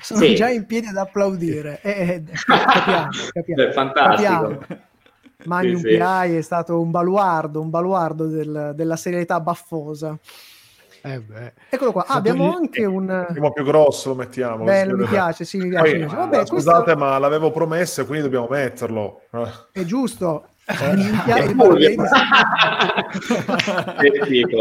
[0.00, 0.34] Sono Sì.
[0.36, 1.80] già in piedi ad applaudire.
[1.82, 4.28] Eh, eh, capiamo, capiamo, È fantastico.
[4.28, 4.58] capiamo.
[5.44, 5.96] Magnum Sì, sì.
[5.96, 10.16] PI è stato un baluardo, un baluardo del- della serialità baffosa.
[11.12, 11.52] Eh beh.
[11.70, 12.04] Eccolo qua.
[12.06, 13.26] Ah, abbiamo gli- anche un...
[13.30, 14.64] Primo più grosso lo mettiamo.
[14.64, 15.82] Bello, mi piace, sì, mi piace.
[15.90, 16.14] Poi, mi piace.
[16.16, 19.22] ah, Vabbè, scusate, questo ma l'avevo promesso, quindi dobbiamo metterlo.
[19.32, 19.46] Eh.
[19.80, 20.48] è giusto.
[20.92, 21.68] Minchia, Che i buio.
[21.70, 21.96] barberi-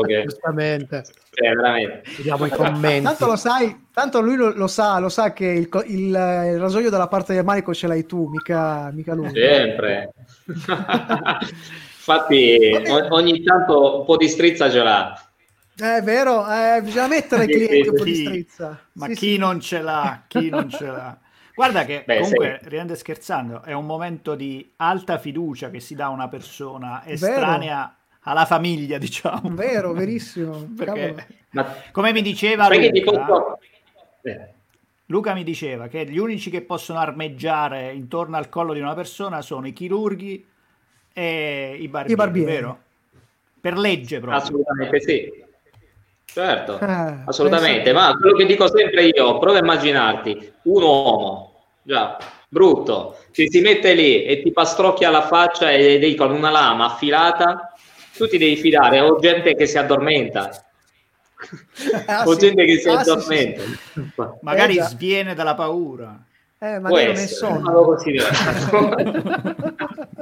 [0.05, 0.23] Che.
[0.23, 1.03] Giustamente.
[1.39, 2.01] Veramente.
[2.17, 3.03] Vediamo i commenti.
[3.03, 6.89] Tanto lo sai, tanto lui lo, lo sa, lo sa che il, il- il rasoio
[6.89, 9.29] dalla parte del manico ce l'hai tu, mica, mica lui.
[9.33, 10.13] Sempre.
[12.07, 12.71] Infatti,
[13.09, 15.21] ogni tanto un po' di strizza ce l'ha.
[15.79, 18.79] Eh, È vero, eh, bisogna mettere ai Sì, clienti un po' di strizza.
[18.93, 19.37] Ma Sì, chi sì.
[19.37, 20.23] non ce l'ha?
[20.27, 21.17] Chi non ce l'ha?
[21.53, 25.95] Guarda che Beh, comunque, ridendo e scherzando, è un momento di alta fiducia che si
[25.95, 27.13] dà a una persona Vero.
[27.13, 29.49] estranea alla famiglia, diciamo.
[29.53, 30.67] Vero, verissimo.
[30.75, 31.27] Perché.
[31.51, 33.59] Ma come mi diceva Luca, posso...
[34.21, 34.49] Eh,
[35.07, 39.41] Luca mi diceva che gli unici che possono armeggiare intorno al collo di una persona
[39.41, 40.45] sono i chirurghi
[41.13, 42.51] e i barbieri, I barbieri.
[42.51, 42.79] vero?
[43.59, 44.41] Per legge proprio.
[44.41, 45.45] Assolutamente sì.
[46.37, 47.91] Certo, Eh, assolutamente.
[47.91, 52.17] penso- Ma quello che dico sempre io, prova a immaginarti un uomo, già,
[52.49, 56.85] brutto, che si mette lì e ti pastrocchia la faccia e devi con una lama
[56.85, 57.71] affilata,
[58.15, 60.49] tu ti devi fidare, o gente che si addormenta,
[62.07, 62.39] Ah, o sì.
[62.39, 63.61] gente che si Ah, sì, addormenta.
[64.41, 66.19] Magari Eh, sviene dalla paura.
[66.59, 67.95] Eh, magari non è sonno.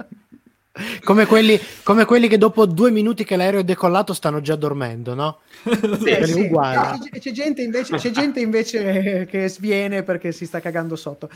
[1.05, 5.13] Come quelli, come quelli che dopo due minuti che l'aereo è decollato stanno già dormendo,
[5.13, 5.39] no?
[5.63, 6.33] Sì.
[6.33, 6.99] uguali.
[7.05, 11.29] Eh, C'è, c'è gente invece, c'è gente invece che sviene perché si sta cagando sotto.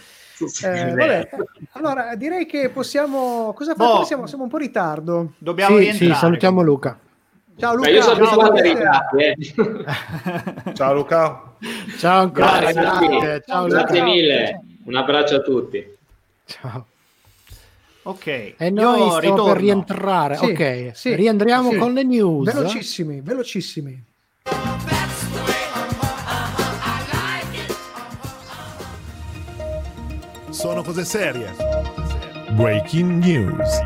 [0.64, 1.30] Eh, vabbè,
[1.72, 3.54] allora direi che possiamo.
[3.56, 4.04] Cosa facciamo?
[4.04, 5.32] Siamo, siamo un po' in ritardo.
[5.38, 6.14] Dobbiamo Sì, rientrare.
[6.14, 7.00] sì, salutiamo Luca.
[7.58, 7.90] Ciao Luca.
[7.90, 9.38] Ma io sono ciao, ritardi, eh.
[10.74, 11.54] Ciao Luca.
[11.98, 12.60] Ciao ancora.
[12.60, 13.44] Grazie, grazie.
[13.48, 13.78] Ciao Luca.
[13.78, 15.96] Grazie mille, un abbraccio a tutti.
[16.46, 16.88] Ciao.
[18.04, 19.44] Ok, E noi io stiamo ritorno.
[19.46, 20.36] per rientrare.
[20.38, 21.78] Sì, ok, sì, rientriamo sì.
[21.78, 22.52] con le news.
[22.52, 24.06] Velocissimi, velocissimi.
[30.50, 31.54] Sono cose serie.
[32.52, 33.80] Breaking news.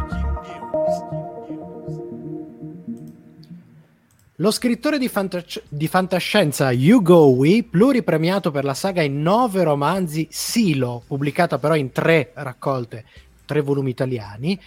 [4.38, 10.28] Lo scrittore di, fantasci- di fantascienza Hugo Wee, pluripremiato per la saga in nove romanzi
[10.32, 13.06] Silo, pubblicata però in tre raccolte,
[13.54, 14.60] tre volumi italiani.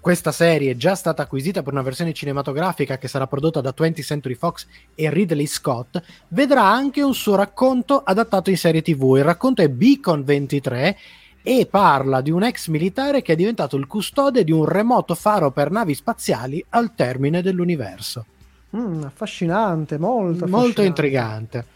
[0.00, 4.02] Questa serie è già stata acquisita per una versione cinematografica che sarà prodotta da 20th
[4.02, 6.02] Century Fox e Ridley Scott.
[6.28, 9.14] Vedrà anche un suo racconto adattato in serie TV.
[9.18, 10.96] Il racconto è Beacon 23
[11.40, 15.52] e parla di un ex militare che è diventato il custode di un remoto faro
[15.52, 18.26] per navi spaziali al termine dell'universo
[18.74, 20.82] Mm, affascinante, molto, molto affascinante.
[20.86, 21.66] intrigante.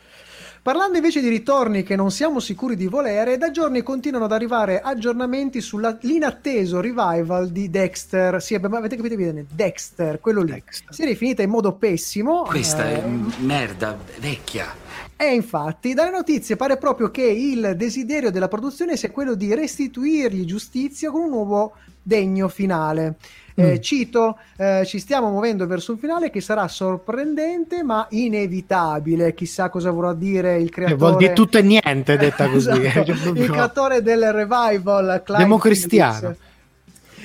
[0.66, 4.80] Parlando invece di ritorni che non siamo sicuri di volere, da giorni continuano ad arrivare
[4.80, 8.42] aggiornamenti sull'inatteso revival di Dexter.
[8.42, 9.46] Sì, abbiamo- avete capito bene?
[9.48, 10.50] Dexter, quello lì.
[10.50, 10.92] Dexter.
[10.92, 12.42] Serie finita in modo pessimo.
[12.42, 13.06] Questa eh, è
[13.38, 14.74] merda vecchia.
[15.14, 20.44] E infatti, dalle notizie pare proprio che il desiderio della produzione sia quello di restituirgli
[20.44, 23.18] giustizia con un nuovo degno finale.
[23.58, 23.80] Eh, Mm.
[23.80, 29.32] cito, eh, ci stiamo muovendo verso un finale che sarà sorprendente ma inevitabile.
[29.32, 30.98] Chissà cosa vorrà dire il Eh, creatore.
[30.98, 32.68] vuol dire tutto e niente, detta così.
[32.68, 36.18] Esatto, Cioè, proprio- il creatore del revival Clive Democristiano.
[36.20, 36.44] Phillips.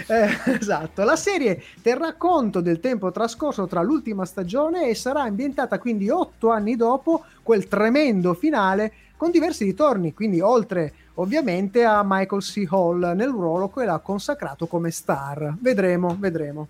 [0.07, 5.77] Eh, esatto, la serie terrà conto del tempo trascorso tra l'ultima stagione e sarà ambientata
[5.79, 12.41] quindi otto anni dopo quel tremendo finale con diversi ritorni, quindi oltre ovviamente a Michael
[12.41, 12.65] C.
[12.69, 15.55] Hall nel ruolo che l'ha consacrato come star.
[15.59, 16.67] Vedremo, vedremo.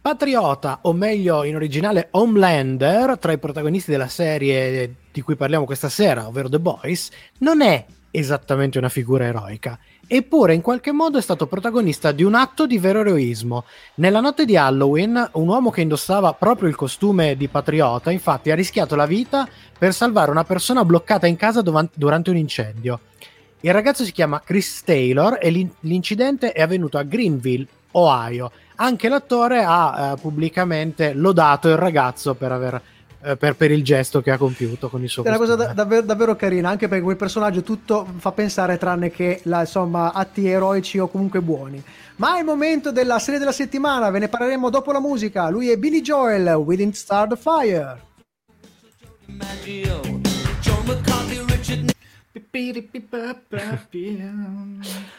[0.00, 5.90] Patriota, o meglio in originale Homelander, tra i protagonisti della serie di cui parliamo questa
[5.90, 9.78] sera, ovvero The Boys, non è esattamente una figura eroica,
[10.12, 13.64] eppure in qualche modo è stato protagonista di un atto di vero eroismo.
[13.94, 18.56] Nella notte di Halloween, un uomo che indossava proprio il costume di patriota, infatti, ha
[18.56, 19.46] rischiato la vita
[19.78, 22.98] per salvare una persona bloccata in casa dovan- durante un incendio.
[23.60, 28.50] Il ragazzo si chiama Chris Taylor e l'in- l'incidente è avvenuto a Greenville, Ohio.
[28.76, 32.82] Anche l'attore ha eh, pubblicamente lodato il ragazzo per, aver,
[33.38, 35.74] per, per il gesto che ha compiuto con il suo È una cosa costume.
[35.74, 40.12] da- davvero, davvero carina, anche perché quel personaggio tutto fa pensare tranne che la, insomma,
[40.12, 41.82] atti eroici o comunque buoni.
[42.16, 45.48] Ma è il momento della serie della settimana, ve ne parleremo dopo la musica.
[45.48, 48.08] Lui è Billy Joel, We Didn't Start the Fire.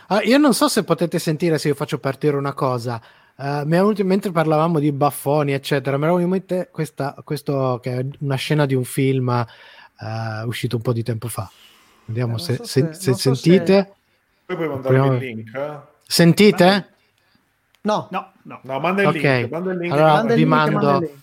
[0.08, 3.02] Ah, io non so se potete sentire se io faccio partire una cosa.
[3.42, 7.80] Mi è venuto mentre parlavamo di baffoni, eccetera, mi era venuto in mente questa, questo
[7.82, 11.50] che è una scena di un film eh, uscito un po' di tempo fa.
[12.06, 13.94] Vediamo Eh, se, so se- se- se so sentite.
[14.46, 15.56] Poi puoi mandarmi Proviamo- il link.
[15.56, 15.78] eh?
[16.06, 16.90] Sentite?
[17.82, 18.60] No, No, no.
[18.64, 19.14] No, manda il Ok.
[19.16, 19.50] link.
[19.50, 19.94] Manda il link.
[19.94, 21.20] Allora, manda vi link, mando- manda il link.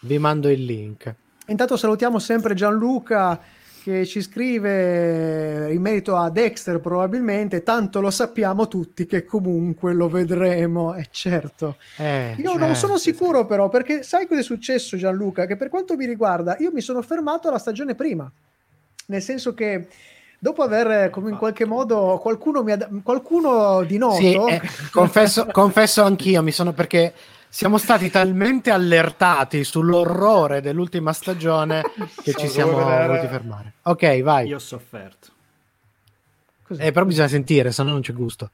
[0.00, 1.14] Vi mando il link.
[1.46, 3.38] Intanto salutiamo sempre Gianluca
[3.82, 10.08] che ci scrive in merito a Dexter probabilmente, tanto lo sappiamo tutti che comunque lo
[10.08, 11.76] vedremo, e certo.
[11.96, 12.74] Eh, Io non certo.
[12.74, 15.46] sono sicuro però, perché sai cosa è successo Gianluca?
[15.46, 18.30] Che per quanto mi riguarda, io mi sono fermato alla stagione prima,
[19.06, 19.88] nel senso che
[20.38, 24.16] dopo aver eh, come in qualche modo qualcuno, mi ha, da- qualcuno di noto...
[24.16, 27.12] Sì, eh, confesso, confesso anch'io, mi sono perché
[27.50, 31.82] siamo stati talmente allertati sull'orrore dell'ultima stagione
[32.22, 33.06] che ci siamo vedere.
[33.08, 33.72] voluti fermare.
[33.82, 34.46] Ok, vai.
[34.46, 35.28] Io ho sofferto.
[36.78, 38.50] Eh, però bisogna sentire, se no non c'è gusto.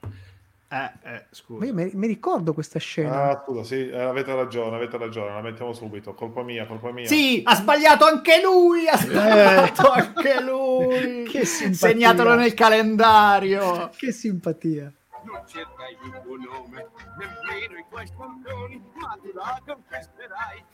[0.68, 1.60] Eh, eh, scusa.
[1.60, 3.30] Ma io mi, mi ricordo questa scena.
[3.30, 6.14] Ah, scusa, sì, eh, avete ragione, avete ragione, la mettiamo subito.
[6.14, 7.06] Colpa mia, colpa mia.
[7.06, 11.24] Sì, ha sbagliato anche lui, ha sbagliato anche lui.
[11.36, 11.88] Che simpatia.
[11.88, 13.90] Segnatelo nel calendario.
[13.94, 14.90] Che simpatia.
[15.26, 20.64] Non cercai il tuo nome, nemmeno i tuoi spamponi, ma tu la confesserai.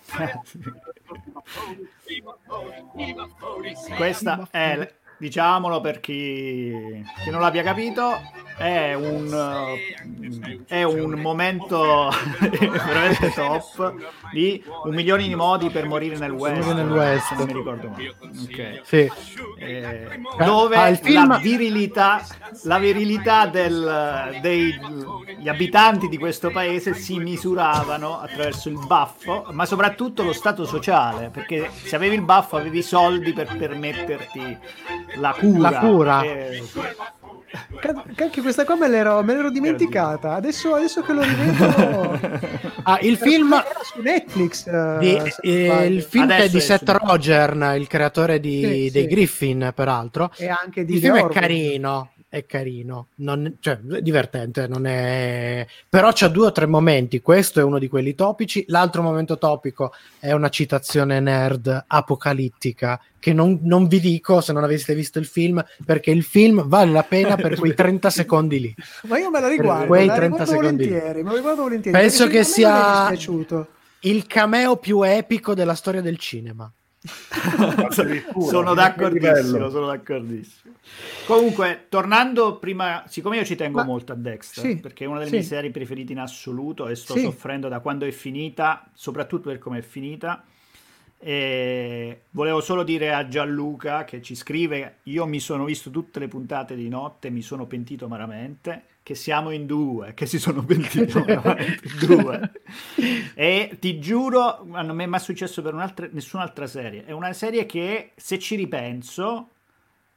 [2.06, 3.92] I mattoni, i mattoni, sì.
[3.92, 4.94] Questa è,
[5.26, 6.72] diciamolo per chi,
[7.22, 8.20] chi non l'abbia capito,
[8.58, 9.30] è un,
[10.66, 13.94] è un momento veramente top
[14.32, 16.72] di un milione di modi per morire nel West.
[16.72, 17.32] Nel West.
[17.34, 18.14] Non mi ricordo male.
[18.20, 18.80] Ok.
[18.82, 19.10] Sì.
[19.58, 22.20] Eh, dove Ah, il film- la virilità,
[22.64, 24.76] la virilità del- dei-
[25.24, 31.30] degli abitanti di questo paese si misuravano attraverso il baffo, ma soprattutto lo stato sociale,
[31.32, 34.58] perché se avevi il baffo avevi i soldi per permetterti
[35.16, 35.70] la cura.
[35.70, 36.22] La cura.
[36.22, 36.62] Eh,
[38.16, 40.32] Anche questa qua me l'ero, me l'ero dimenticata.
[40.34, 42.60] Adesso, adesso che lo rivedo.
[42.84, 44.66] Ah, il Era film, su- era su Netflix.
[44.66, 48.60] eh, di- eh, il film che è Adesso di è Seth Rogen, il creatore di-
[48.60, 49.06] Sì, dei sì.
[49.06, 50.32] Griffin, peraltro.
[50.36, 55.66] E anche di Il film è carino, è carino, non, cioè, divertente, non è...
[55.86, 59.92] però c'ha due o tre momenti, questo è uno di quelli topici, l'altro momento topico
[60.18, 65.26] è una citazione nerd apocalittica che non, non vi dico se non aveste visto il
[65.26, 68.74] film, perché il film vale la pena per quei 30 secondi lì.
[69.02, 69.86] Ma io me la riguardo.
[69.88, 71.22] quei me la 30 riguardo volentieri.
[71.22, 71.98] Me la riguardo volentieri.
[71.98, 73.14] Penso che sia-.
[74.00, 76.72] Il cameo più epico della storia del cinema.
[77.02, 80.74] Sono d'accordissimo, sono d'accordissimo.
[81.26, 85.18] Comunque, tornando prima, siccome io ci tengo Ma- molto a Dexter, sì, perché è una
[85.18, 85.36] delle sì.
[85.36, 87.22] mie serie preferite in assoluto e sto Sì.
[87.22, 90.44] soffrendo da quando è finita, soprattutto per come è finita.
[91.18, 96.28] E volevo solo dire a Gianluca che ci scrive: Io mi sono visto tutte le
[96.28, 98.84] puntate di notte, mi sono pentito amaramente.
[99.04, 102.52] Che siamo in due, che si sono pentiti amaramente in due.
[103.34, 107.04] E ti giuro, non mi è mai successo per un'altra, nessun'altra serie.
[107.04, 109.48] È una serie che, se ci ripenso,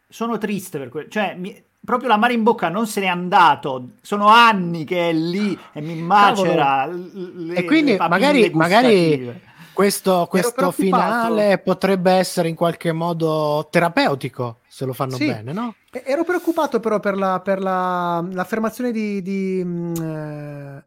[0.08, 1.10] sono triste per quello.
[1.10, 3.90] Cioè, mi- proprio la mare in bocca non se n'è andato.
[4.02, 6.86] Sono anni che è lì e mi macera.
[6.86, 9.42] le- e quindi magari, magari.
[9.76, 15.28] Questo, questo finale potrebbe essere in qualche modo terapeutico se lo fanno Sì.
[15.28, 15.76] bene, no?
[15.92, 19.22] E- Ero preoccupato però per, la- per la- l'affermazione di...
[19.22, 19.60] di,
[20.02, 20.84] eh,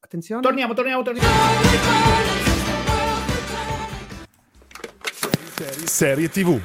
[0.00, 0.40] Attenzione.
[0.40, 1.28] Torniamo, torniamo, torniamo.
[5.84, 6.58] Serie TV.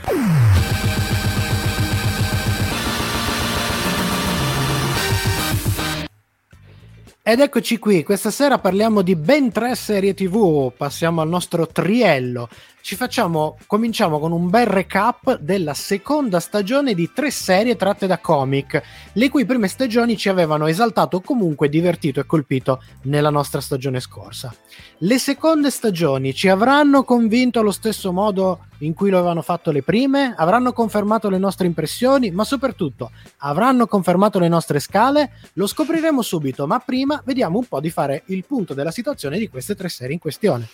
[7.26, 12.50] Ed eccoci qui, questa sera parliamo di ben tre serie TV, passiamo al nostro triello.
[12.84, 18.18] Ci facciamo, cominciamo con un bel recap della seconda stagione di tre serie tratte da
[18.18, 24.02] comic, le cui prime stagioni ci avevano esaltato comunque divertito e colpito nella nostra stagione
[24.02, 24.54] scorsa.
[24.98, 29.82] Le seconde stagioni ci avranno convinto allo stesso modo in cui lo avevano fatto le
[29.82, 30.34] prime?
[30.36, 35.32] Avranno confermato le nostre impressioni, ma soprattutto avranno confermato le nostre scale?
[35.54, 39.48] Lo scopriremo subito, ma prima vediamo un po' di fare il punto della situazione di
[39.48, 40.68] queste tre serie in questione.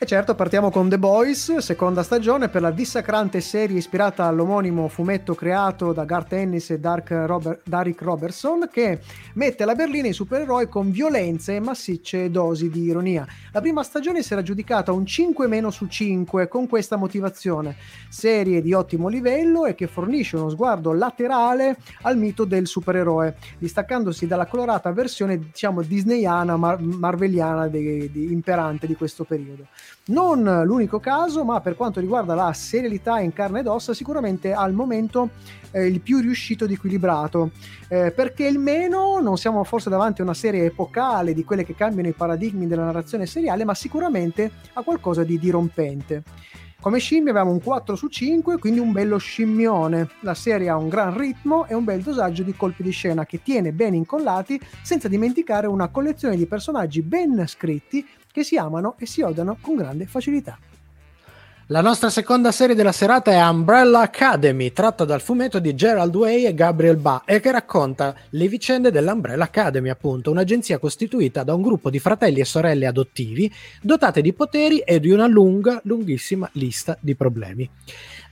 [0.00, 5.34] E certo, partiamo con The Boys, seconda stagione per la dissacrante serie ispirata all'omonimo fumetto
[5.34, 9.00] creato da Garth Ennis e Robert- Derek Robertson che
[9.34, 13.26] mette alla berlina i supereroi con violenze e massicce dosi di ironia.
[13.50, 17.74] La prima stagione si era giudicata un 5 meno su 5 con questa motivazione,
[18.08, 24.28] serie di ottimo livello e che fornisce uno sguardo laterale al mito del supereroe, distaccandosi
[24.28, 29.66] dalla colorata versione diciamo disneyana, mar- marveliana de- di- imperante di questo periodo.
[30.06, 34.72] Non l'unico caso, ma per quanto riguarda la serialità in carne ed ossa, sicuramente al
[34.72, 35.30] momento
[35.70, 37.50] eh, il più riuscito ed equilibrato.
[37.88, 41.74] Eh, perché il meno non siamo forse davanti a una serie epocale di quelle che
[41.74, 46.22] cambiano i paradigmi della narrazione seriale, ma sicuramente a qualcosa di dirompente.
[46.88, 50.08] Come scimmie abbiamo un 4 su 5, quindi un bello scimmione.
[50.20, 53.42] La serie ha un gran ritmo e un bel dosaggio di colpi di scena che
[53.42, 59.04] tiene ben incollati, senza dimenticare una collezione di personaggi ben scritti che si amano e
[59.04, 60.58] si odiano con grande facilità.
[61.70, 66.46] La nostra seconda serie della serata è Umbrella Academy, tratta dal fumetto di Gerald Way
[66.46, 71.60] e Gabriel Ba e che racconta le vicende dell'Umbrella Academy, appunto, un'agenzia costituita da un
[71.60, 73.52] gruppo di fratelli e sorelle adottivi
[73.82, 77.68] dotate di poteri e di una lunga, lunghissima lista di problemi.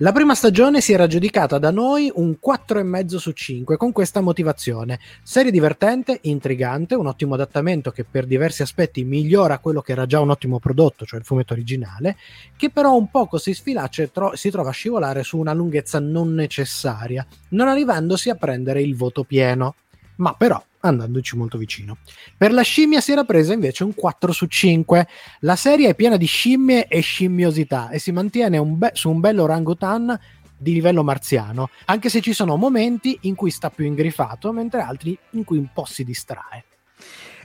[0.01, 5.01] La prima stagione si era giudicata da noi un 4,5 su 5 con questa motivazione.
[5.23, 10.21] Serie divertente, intrigante, un ottimo adattamento che per diversi aspetti migliora quello che era già
[10.21, 12.19] un ottimo prodotto, cioè il fumetto originale,
[12.59, 15.99] che però un poco si sfilaccia e tro- si trova a scivolare su una lunghezza
[15.99, 19.77] non necessaria, non arrivandosi a prendere il voto pieno,
[20.17, 21.99] ma però andandoci molto vicino.
[22.37, 25.07] Per la scimmia si era presa invece un 4 su 5.
[25.41, 29.21] La serie è piena di scimmie e scimmiosità e si mantiene un be- su un
[29.21, 30.19] bello orangutan
[30.59, 35.17] di livello marziano, anche se ci sono momenti in cui sta più ingrifato, mentre altri
[35.33, 36.65] in cui un po' si distrae.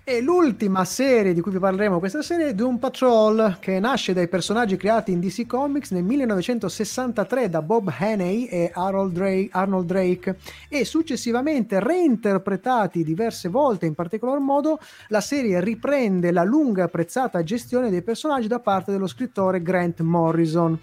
[0.04, 4.28] E l'ultima serie di cui vi parleremo questa serie è Doom Patrol, che nasce dai
[4.28, 10.38] personaggi creati in DC Comics nel 1963 da Bob Haney e Drake, Arnold Drake
[10.70, 17.92] e successivamente reinterpretati diverse volte, in particolar modo la serie riprende la lunga apprezzata gestione
[17.92, 20.80] dei personaggi da parte dello scrittore Grant Morrison.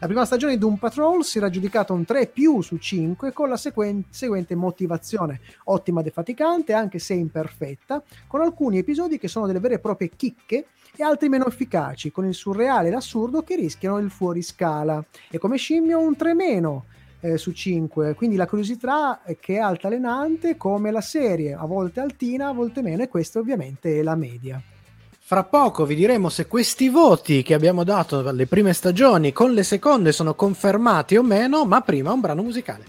[0.00, 3.48] La prima stagione di Doom Patrol si era giudicata un 3 più su 5 con
[3.48, 9.58] la sequen- seguente motivazione, ottima defaticante anche se imperfetta, con alcuni episodi che sono delle
[9.58, 13.98] vere e proprie chicche e altri meno efficaci, con il surreale e l'assurdo che rischiano
[13.98, 15.04] il fuoriscala.
[15.28, 16.84] E come scimmio un 3 meno
[17.18, 22.46] eh, su 5, quindi la curiosità che è altalenante come la serie, a volte altina,
[22.46, 24.62] a volte meno e questa ovviamente è la media.
[25.28, 29.62] Fra poco vi diremo se questi voti che abbiamo dato alle prime stagioni con le
[29.62, 32.84] seconde sono confermati o meno, ma prima un brano musicale.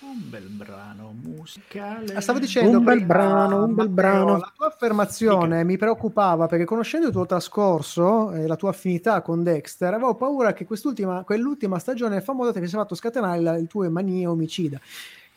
[0.00, 2.14] Un bel brano musicale.
[2.14, 4.38] Ah, Stavo dicendo Un bel prima, brano, un bel brano.
[4.38, 9.42] La tua affermazione mi preoccupava perché conoscendo il tuo trascorso e la tua affinità con
[9.44, 13.88] Dexter, avevo paura che quest'ultima, quell'ultima stagione famosa ti avesse fatto scatenare la- il tuo
[13.90, 14.80] manie omicida,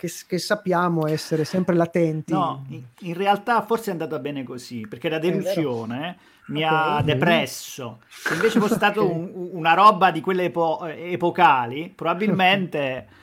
[0.08, 2.34] che, che sappiamo essere sempre latenti.
[2.34, 6.72] No, in, in realtà forse è andata bene così, perché la delusione mi Ok.
[6.74, 8.00] ha depresso.
[8.10, 13.08] Se invece fosse stato un- una roba di quelle epo- epocali, probabilmente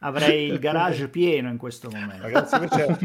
[0.00, 2.22] avrei il garage pieno in questo momento.
[2.22, 2.96] Ragazzi, invece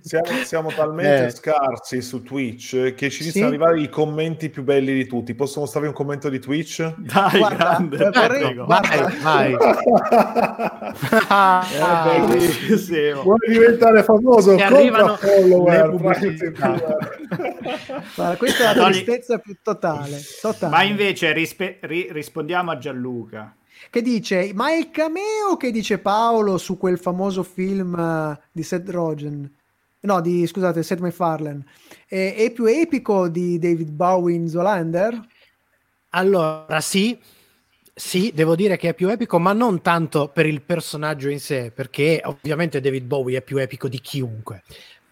[0.00, 1.30] siamo, siamo talmente Eh.
[1.30, 3.22] scarsi su Twitch che ci Sì.
[3.24, 5.34] iniziano ad arrivare i commenti più belli di tutti.
[5.34, 6.94] Posso mostrarvi un commento di Twitch?
[6.96, 7.96] Dai, Guarda, grande.
[7.96, 8.64] vorrei- prego.
[8.64, 9.12] guarda.
[9.22, 9.56] Vai, vai.
[12.16, 13.22] È bellissimo.
[13.22, 14.54] Vuoi diventare famoso?
[14.54, 15.90] Ti arrivano follower,
[18.14, 20.72] Guarda, questa è la tristezza più totale, totale.
[20.74, 23.54] Ma invece rispe- ri- rispondiamo a Gianluca.
[23.90, 28.62] Che dice, ma è il cameo che dice Paolo su quel famoso film eh, di
[28.62, 29.50] Seth Rogen,
[30.00, 31.64] no, di, scusate, Seth MacFarlane,
[32.06, 35.20] è, è più epico di David Bowie in Zolander?
[36.10, 37.18] Allora, sì,
[37.94, 41.70] sì, devo dire che è più epico, ma non tanto per il personaggio in sé,
[41.74, 44.62] perché ovviamente David Bowie è più epico di chiunque.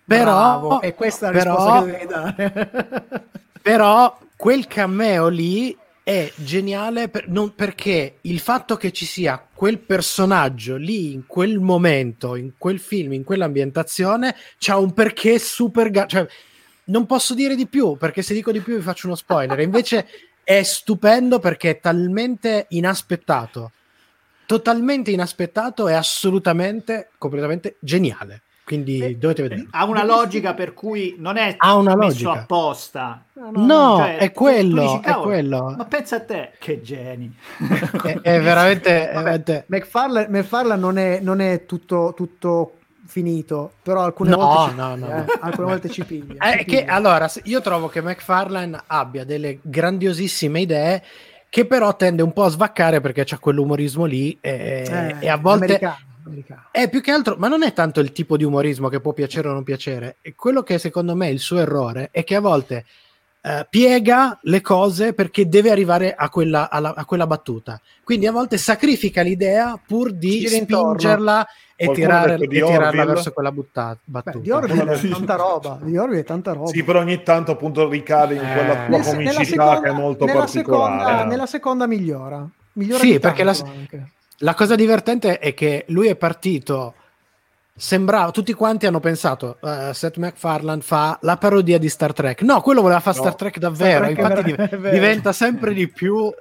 [0.07, 3.25] Però, Bravo, è questa la però- risposta che devi dare.
[3.65, 9.79] Però quel cameo lì è geniale per- non- perché il fatto che ci sia quel
[9.79, 15.91] personaggio lì in quel momento, in quel film, in quell'ambientazione, c'ha un perché super...
[15.91, 16.27] ga- cioè,
[16.87, 19.59] non posso dire di più perché se dico di più vi faccio uno spoiler.
[19.61, 20.07] Invece
[20.45, 23.73] è stupendo perché è talmente inaspettato,
[24.45, 28.43] totalmente inaspettato e assolutamente, completamente geniale.
[28.65, 29.67] Quindi dovete vedere.
[29.73, 32.31] Ha una logica per cui non è Ha una messo logica.
[32.43, 33.25] apposta.
[33.55, 35.75] No, Cioè, è quello, dici, è "Cavolo, quello.
[35.77, 37.31] Ma pensa a te, che geni.
[38.03, 38.91] È, è veramente...
[39.13, 44.71] Vabbè, veramente- McFarlane, McFarlane non è, non è tutto, tutto finito, però alcune No, volte
[44.71, 45.25] ci no, piglia, no.
[45.25, 46.35] eh, alcune volte ci piglia.
[46.43, 46.93] È ci che piglia.
[46.95, 51.03] allora se- io trovo che McFarlane abbia delle grandiosissime idee
[51.51, 55.37] che però tende un po' a svaccare perché c'ha quell'umorismo lì e, Eh, e a
[55.37, 55.97] volte americano,
[56.27, 56.63] americano.
[56.71, 59.49] è più che altro, ma non è tanto il tipo di umorismo che può piacere
[59.49, 62.41] o non piacere, è quello che secondo me è il suo errore è che a
[62.41, 62.85] volte
[63.47, 67.79] eh, piega le cose perché deve arrivare a quella, alla- a quella battuta.
[68.03, 70.99] Quindi a volte sacrifica l'idea pur Ci di gira intorno.
[70.99, 71.47] spingerla
[71.77, 74.39] e, tirare, e tirarla verso quella butta- battuta.
[74.39, 76.69] Beh, di Orville è tanta roba, di Orville è tanta roba.
[76.69, 78.53] Sì, però ogni tanto appunto ricade in Eh.
[78.55, 80.99] quella tua Nel se- comicità che è molto nella particolare.
[81.03, 82.49] seconda, nella seconda migliora.
[82.77, 84.09] migliora Sì, perché la- anche.
[84.45, 86.95] La cosa divertente è che lui è partito.
[87.85, 92.43] Sembrava, tutti quanti hanno pensato, eh, Seth MacFarlane fa la parodia di Star Trek.
[92.43, 93.23] No, quello voleva fare No.
[93.25, 94.05] Star Trek davvero.
[94.05, 94.43] Star Trek è infatti
[94.79, 96.33] div- è diventa sempre di più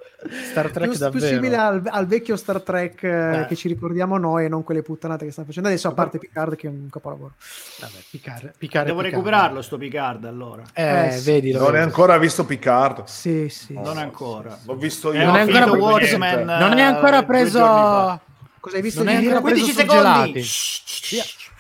[0.52, 1.26] Star Trek più, davvero.
[1.26, 3.46] più simile al, al vecchio Star Trek eh, Eh.
[3.48, 6.56] che ci ricordiamo noi e non quelle puttanate che stanno facendo adesso, a parte Picard
[6.56, 7.32] che è un capolavoro.
[7.80, 9.16] Vabbè, piccare, piccare, Devo piccare.
[9.16, 10.62] recuperarlo sto Picard allora.
[10.72, 11.32] Eh, Eh, sì.
[11.32, 11.78] vedi, Non vedi.
[11.78, 13.06] è ancora visto Picard.
[13.06, 13.74] Sì, sì.
[13.74, 14.56] Non ancora.
[14.68, 15.26] L'ho visto Eh, io.
[15.26, 15.82] non è ho ancora.
[15.82, 18.22] Watchmen, Non è ancora preso.
[18.64, 19.62] Cosa hai visto Non è di ancora dire?
[19.62, 20.42] preso 15 surgelati.
[20.42, 21.54] secondi.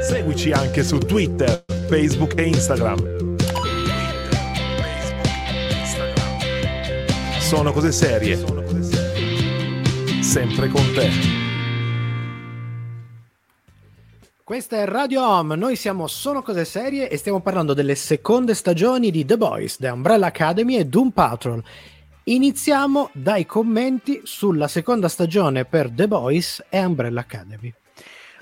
[0.00, 3.36] Seguici anche su Twitter, Facebook e Instagram.
[7.40, 8.42] Sono cose serie.
[10.22, 11.43] Sempre con te.
[14.54, 19.10] Questa è Radio Home, noi siamo Sono Cose Serie e stiamo parlando delle seconde stagioni
[19.10, 21.60] di The Boys, The Umbrella Academy e Doom Patrol.
[22.22, 27.74] Iniziamo dai commenti sulla seconda stagione per The Boys e Umbrella Academy.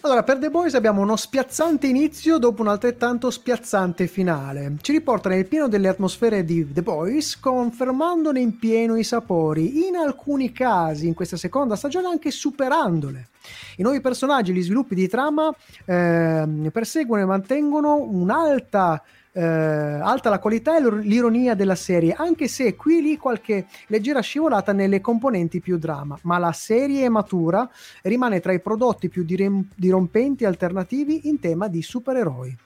[0.04, 4.74] Allora, per The Boys abbiamo uno spiazzante inizio dopo un altrettanto spiazzante finale.
[4.80, 9.94] Ci riporta nel pieno delle atmosfere di The Boys, confermandone in pieno i sapori, in
[9.94, 13.28] alcuni casi in questa seconda stagione anche superandole.
[13.76, 19.00] I nuovi personaggi e gli sviluppi di trama ehm, perseguono e mantengono un'alta
[19.32, 24.20] eh, alta la qualità e l'ir- l'ironia della serie, anche se qui lì qualche leggera
[24.20, 27.68] scivolata nelle componenti più drama, ma la serie matura
[28.02, 32.56] rimane tra i prodotti più direm- dirompenti alternativi in tema di supereroi.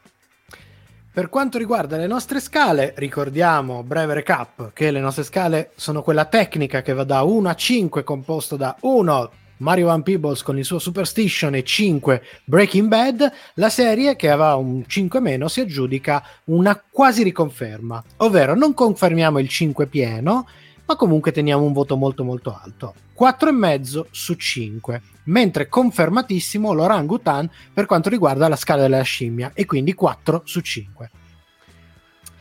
[1.16, 6.26] Per quanto riguarda le nostre scale, ricordiamo, breve recap, che le nostre scale sono quella
[6.26, 10.64] tecnica che va da 1 a 5, composto da 1 Mario Van Peebles con il
[10.64, 16.22] suo Superstition e 5 Breaking Bad, la serie che aveva un 5 meno si aggiudica
[16.44, 20.46] una quasi riconferma, ovvero non confermiamo il 5 pieno,
[20.84, 22.94] ma comunque teniamo un voto molto molto alto.
[23.18, 29.94] 4,5 su 5, mentre confermatissimo l'orangutan per quanto riguarda la scala della scimmia e quindi
[29.94, 31.10] 4 su 5.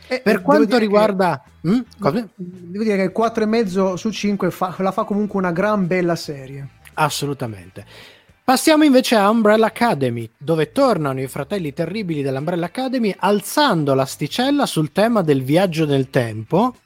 [0.08, 1.42] E- Per quanto dire che- riguarda...
[1.66, 1.80] Mm?
[2.36, 6.68] Devo dire che il 4,5 su 5 fa- la fa comunque una gran bella serie.
[6.98, 7.84] Assolutamente.
[8.42, 14.92] Passiamo invece a Umbrella Academy, dove tornano i fratelli terribili dell'Umbrella Academy alzando l'asticella sul
[14.92, 16.76] tema del viaggio nel tempo,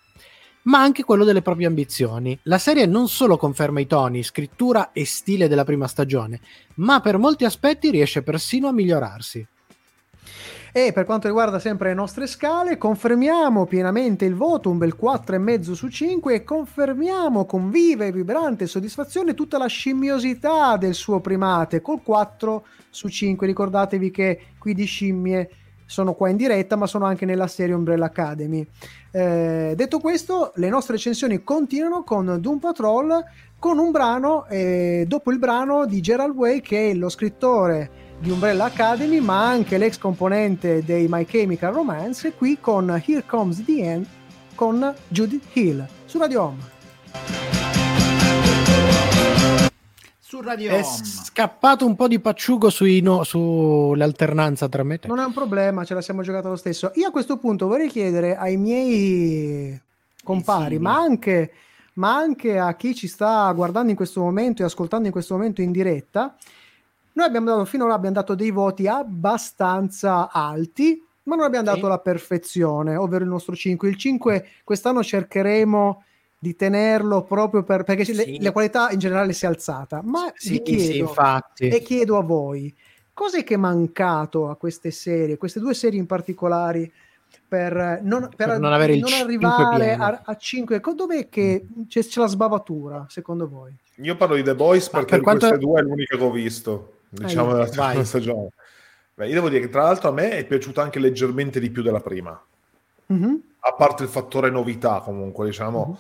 [0.63, 2.39] ma anche quello delle proprie ambizioni.
[2.45, 6.41] La serie non solo conferma i toni, scrittura e stile della prima stagione,
[6.77, 9.47] ma per molti aspetti riesce persino a migliorarsi.
[10.73, 15.73] E per quanto riguarda sempre le nostre scale, confermiamo pienamente il voto, un bel 4,5
[15.73, 21.81] su 5 e confermiamo con viva e vibrante soddisfazione tutta la scimmiosità del suo primate
[21.81, 23.49] col 4 su 5.
[23.49, 25.51] Ricordatevi che qui di scimmie
[25.87, 28.65] sono qua in diretta, ma sono anche nella serie Umbrella Academy.
[29.11, 33.25] Eh, detto questo, le nostre recensioni continuano con Doom Patrol
[33.59, 38.31] con un brano, eh, dopo il brano di Gerald Way, che è lo scrittore di
[38.31, 43.83] Umbrella Academy, ma anche l'ex componente dei My Chemical Romance, qui con Here Comes the
[43.83, 44.07] End
[44.55, 46.59] con Judith Hill su Radio Home.
[50.19, 51.05] Su Radio È Home.
[51.05, 55.09] scappato un po' di pacciugo sui no- sull'alternanza tra me e te.
[55.09, 56.93] Non è un problema, ce la siamo giocata lo stesso.
[56.97, 59.81] Io a questo punto vorrei chiedere ai miei
[60.23, 61.53] compari, ma anche,
[61.95, 65.63] ma anche a chi ci sta guardando in questo momento e ascoltando in questo momento
[65.63, 66.37] in diretta,
[67.21, 71.75] noi abbiamo dato finora abbiamo dato dei voti abbastanza alti, ma non abbiamo Sì.
[71.75, 73.89] dato la perfezione, ovvero il nostro 5.
[73.89, 76.05] Il 5 quest'anno cercheremo
[76.39, 78.43] di tenerlo proprio per, perché le- Sì.
[78.43, 80.01] la qualità in generale si è alzata.
[80.03, 81.69] Ma Sì, vi chiedo, sì, infatti.
[81.69, 82.75] e chiedo a voi
[83.13, 86.91] cos'è che è mancato a queste serie, queste due serie in particolare
[87.47, 91.67] per non, per Per non avere il non cinque arrivare a, a 5 dov'è che
[91.87, 95.65] c'è, c'è la sbavatura secondo voi Io parlo di The Boys perché per quanto- queste
[95.65, 98.49] due è l'unica che ho visto, diciamo, della seconda stagione.
[99.15, 101.83] Beh, io devo dire che tra l'altro a me è piaciuta anche leggermente di più
[101.83, 102.41] della prima,
[103.07, 103.43] Mhm.
[103.61, 105.95] a parte il fattore novità comunque, diciamo, Mhm.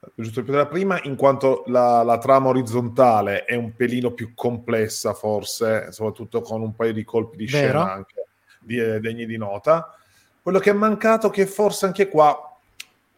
[0.00, 4.10] è piaciuta di più della prima in quanto la, la trama orizzontale è un pelino
[4.10, 7.80] più complessa forse, soprattutto con un paio di colpi di Vero.
[7.80, 8.26] scena anche
[8.60, 9.94] di- eh, degni di nota.
[10.42, 12.38] Quello che è mancato è che forse anche qua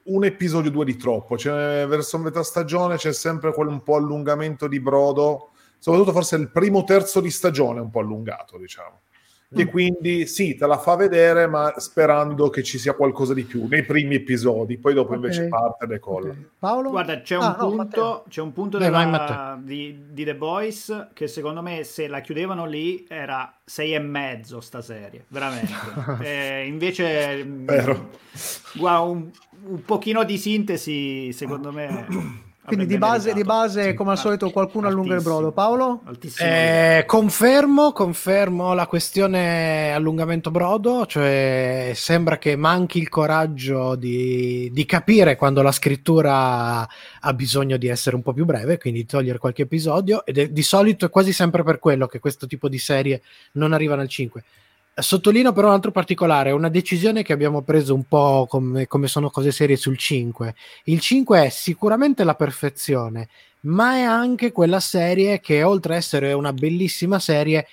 [0.04, 4.66] un episodio due di troppo, cioè, verso metà stagione c'è sempre quel un po' allungamento
[4.66, 9.00] di brodo, soprattutto forse il primo terzo di stagione è un po' allungato, diciamo.
[9.50, 9.68] E Mm.
[9.68, 13.82] quindi sì, te la fa vedere, ma sperando che ci sia qualcosa di più nei
[13.82, 15.16] primi episodi, poi dopo Ok.
[15.16, 16.28] invece parte e decolla.
[16.28, 16.36] Ok.
[16.58, 16.90] Paolo?
[16.90, 21.08] Guarda, c'è un Ah, no, punto, c'è un punto vai, della- di, di The Boys
[21.14, 25.72] che secondo me se la chiudevano lì era sei e mezzo sta serie, veramente.
[26.20, 27.42] Eh, invece,
[28.74, 29.30] guarda, un,
[29.64, 32.46] un pochino di sintesi secondo me...
[32.68, 36.02] quindi di base, di base Sì, come al solito qualcuno allunga il brodo Paolo?
[36.04, 44.70] altissimo Eh, confermo, confermo la questione allungamento brodo, cioè sembra che manchi il coraggio di,
[44.72, 49.06] di capire quando la scrittura ha bisogno di essere un po' più breve, quindi di
[49.06, 52.68] togliere qualche episodio, ed è, di solito è quasi sempre per quello che questo tipo
[52.68, 54.44] di serie non arrivano al 5.
[55.00, 59.30] Sottolineo però un altro particolare, una decisione che abbiamo preso un po' come, come sono
[59.30, 60.54] cose serie sul 5.
[60.84, 63.28] Il 5 è sicuramente la perfezione,
[63.60, 67.66] ma è anche quella serie che oltre a essere una bellissima serie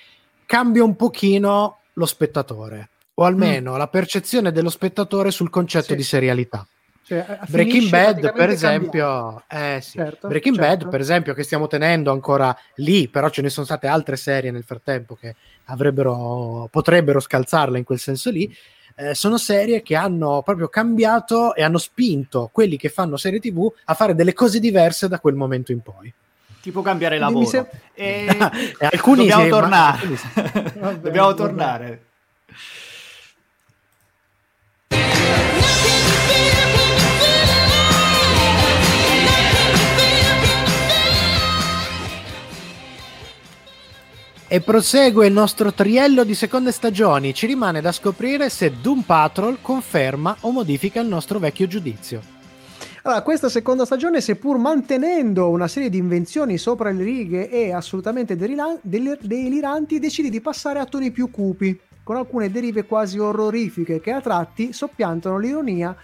[0.45, 5.95] cambia un pochino lo spettatore o almeno la percezione dello spettatore sul concetto Sì.
[5.95, 6.67] di serialità.
[7.07, 9.97] Cioè, Breaking Bad, per esempio, eh, sì.
[9.99, 10.75] Certo, Breaking certo.
[10.77, 14.49] Bad, per esempio, che stiamo tenendo ancora lì, però ce ne sono state altre serie
[14.49, 15.35] nel frattempo che
[15.65, 18.51] avrebbero, potrebbero scalzarla in quel senso lì.
[18.97, 23.69] eh, sono serie che hanno proprio cambiato e hanno spinto quelli che fanno serie TV
[23.85, 26.11] a fare delle cose diverse da quel momento in poi.
[26.61, 27.45] Tipo cambiare lavoro.
[27.45, 28.25] sem- E...
[28.79, 29.99] E alcuni Dobbiamo ma- tornare.
[31.01, 31.35] Dobbiamo vabbè.
[31.37, 32.04] tornare.
[44.47, 47.33] E prosegue il nostro triello di seconde stagioni.
[47.33, 52.21] Ci rimane da scoprire se Doom Patrol conferma o modifica il nostro vecchio giudizio.
[53.01, 58.35] Allora, questa seconda stagione, seppur mantenendo una serie di invenzioni sopra le righe e assolutamente
[58.35, 64.21] deliranti, decide di passare a toni più cupi, con alcune derive quasi orrorifiche che a
[64.21, 65.95] tratti soppiantano l'ironia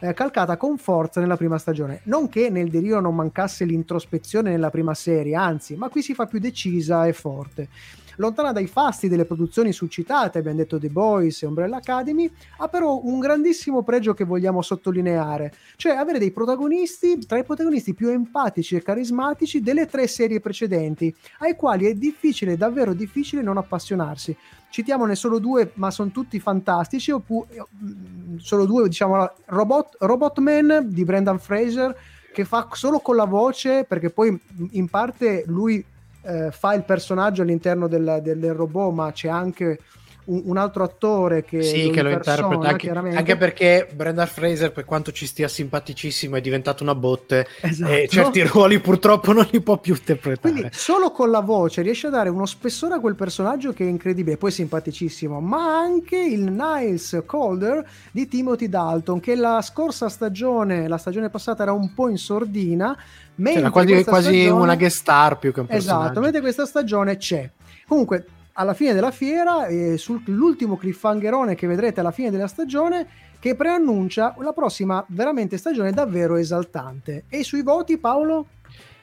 [0.00, 2.00] eh, calcata con forza nella prima stagione.
[2.04, 6.26] Non che nel delirio non mancasse l'introspezione nella prima serie, anzi, ma qui si fa
[6.26, 7.68] più decisa e forte.
[8.16, 13.00] Lontana dai fasti delle produzioni suscitate, abbiamo detto The Boys e Umbrella Academy, ha però
[13.02, 18.76] un grandissimo pregio che vogliamo sottolineare, cioè avere dei protagonisti, tra i protagonisti più empatici
[18.76, 24.36] e carismatici delle tre serie precedenti, ai quali è difficile, davvero difficile non appassionarsi.
[24.68, 27.48] Citiamone solo due, ma sono tutti fantastici, oppure
[27.82, 31.96] mm, solo due, diciamo, Robot, Robot Man di Brendan Fraser,
[32.32, 34.38] che fa solo con la voce, perché poi
[34.72, 35.82] in parte lui
[36.26, 39.78] eh, fa il personaggio all'interno del, del robot, ma c'è anche
[40.26, 45.12] un, altro attore che sì, che lo interpreta anche, anche perché Brendan Fraser, per quanto
[45.12, 47.92] ci stia simpaticissimo, è diventato una botte Esatto.
[47.92, 50.52] e certi ruoli purtroppo non li può più interpretare.
[50.52, 53.88] Quindi solo con la voce riesce a dare uno spessore a quel personaggio che è
[53.88, 60.88] incredibile, poi simpaticissimo, ma anche il Niles Calder di Timothy Dalton, che la scorsa stagione,
[60.88, 62.96] la stagione passata era un po' in sordina,
[63.36, 66.02] mentre C'era quasi, quasi stagione- una guest star più che un personaggio.
[66.02, 67.50] Esatto, mentre questa stagione c'è.
[67.86, 73.06] Comunque, alla fine della fiera, e sull'ultimo cliffhangerone che vedrete alla fine della stagione,
[73.38, 77.24] che preannuncia la prossima veramente stagione davvero esaltante.
[77.28, 78.46] E sui voti, Paolo?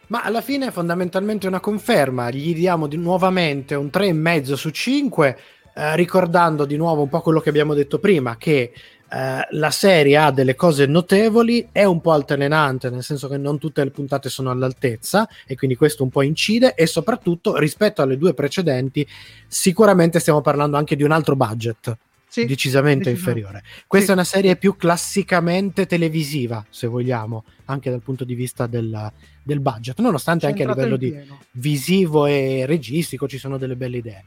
[0.08, 5.38] Ma alla fine è fondamentalmente una conferma, gli diamo di nuovamente un 3,5 su 5,
[5.76, 8.74] eh, ricordando di nuovo un po' quello che abbiamo detto prima, che
[9.14, 13.60] eh, la serie ha delle cose notevoli, è un po' altalenante, nel senso che non
[13.60, 18.18] tutte le puntate sono all'altezza e quindi questo un po' incide e soprattutto rispetto alle
[18.18, 19.08] due precedenti
[19.48, 21.96] sicuramente stiamo parlando anche di un altro budget.
[22.34, 23.12] Sì, decisamente decisamente.
[23.12, 23.64] inferiore.
[23.86, 24.12] Questa Sì.
[24.12, 29.12] è una serie più classicamente televisiva, se vogliamo, anche dal punto di vista del,
[29.44, 31.16] del budget, nonostante anche a livello di
[31.52, 34.24] visivo e registico ci sono delle belle idee.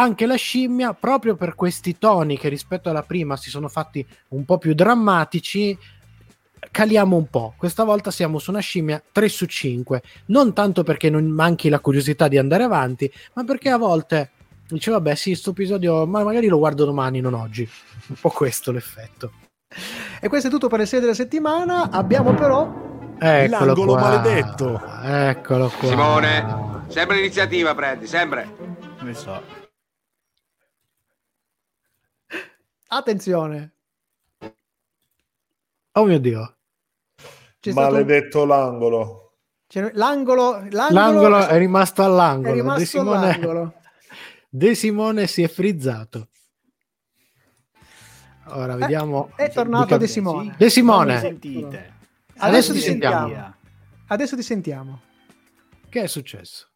[0.00, 4.46] Anche la scimmia, proprio per questi toni che rispetto alla prima si sono fatti un
[4.46, 5.76] po' più drammatici,
[6.70, 7.52] caliamo un po'.
[7.58, 11.80] Questa volta siamo su una scimmia 3 su 5, non tanto perché non manchi la
[11.80, 14.30] curiosità di andare avanti, ma perché a volte
[14.70, 17.68] dice vabbè sì, sto episodio ma magari lo guardo domani, non oggi.
[18.06, 19.32] Un po' questo l'effetto.
[20.18, 21.90] E questo è tutto per le serie della settimana.
[21.90, 22.88] Abbiamo però
[23.18, 24.00] Eccolo L'angolo qua.
[24.00, 24.82] maledetto.
[25.02, 25.88] Eccolo qua.
[25.88, 28.48] Simone, sempre l'iniziativa prendi, sempre.
[29.00, 29.68] Ne so.
[32.98, 33.74] Attenzione.
[35.92, 36.56] Oh mio Dio.
[37.60, 39.34] C'è stato un- Maledetto l'angolo.
[39.66, 42.48] c'è- l'angolo, l'angolo, L'angolo è rimasto all'angolo.
[42.52, 43.74] è rimasto De Simone, all'angolo.
[44.48, 46.28] De Simone si è frizzato.
[48.52, 49.30] Ora vediamo.
[49.36, 50.54] È tornato Dica- De Simone.
[50.58, 51.18] De Simone.
[51.20, 51.94] Sentite?
[52.38, 53.54] Adesso ti ti sentiamo.
[54.06, 55.02] Adesso ti sentiamo.
[55.88, 56.68] Che è successo?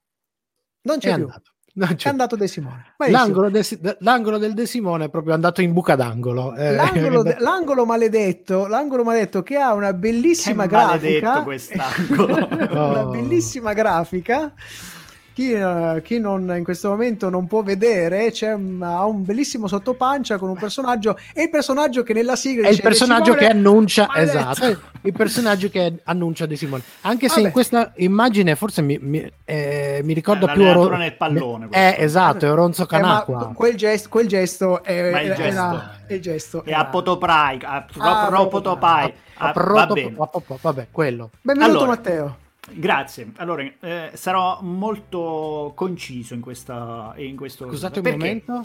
[0.83, 1.25] Non È c'è più.
[1.25, 1.54] andato.
[1.77, 2.09] Non È c'è.
[2.09, 2.95] andato De Simone.
[3.09, 6.55] L'angolo, de- l'angolo del De Simone è proprio andato in buca d'angolo.
[6.55, 11.29] Eh, L'angolo, de- l'angolo maledetto, l'angolo maledetto che ha una bellissima Che grafica.
[11.31, 12.47] maledetto quest'angolo.
[12.71, 13.11] una Oh.
[13.11, 14.53] bellissima grafica.
[15.35, 19.67] Chi, eh, chi non in questo momento non può vedere, c'è un, ha un bellissimo
[19.67, 23.47] sottopancia con un personaggio e il personaggio che nella sigla è il personaggio "De che
[23.49, 24.39] annuncia maledetto".
[24.39, 27.47] esatto è il personaggio che annuncia De Simone anche se Vabbè.
[27.49, 31.97] in questa immagine forse mi, mi, eh, mi ricorda Eh, più Oro- nel pallone, eh,
[31.99, 35.43] esatto è Oronzo Eh, Canacqua quel, gesto, quel gesto è, Ma il gesto.
[35.43, 38.21] era- il gesto E era- a Potoprai, a Ah.
[39.37, 40.15] A Ah, proto- va bene.
[40.17, 41.91] a- a- vabbè quello Benvenuto Allora.
[41.91, 42.37] Matteo.
[42.71, 43.33] Grazie.
[43.37, 47.69] Allora, eh, sarò molto conciso in, questa, in questo.
[47.69, 48.63] scusate un momento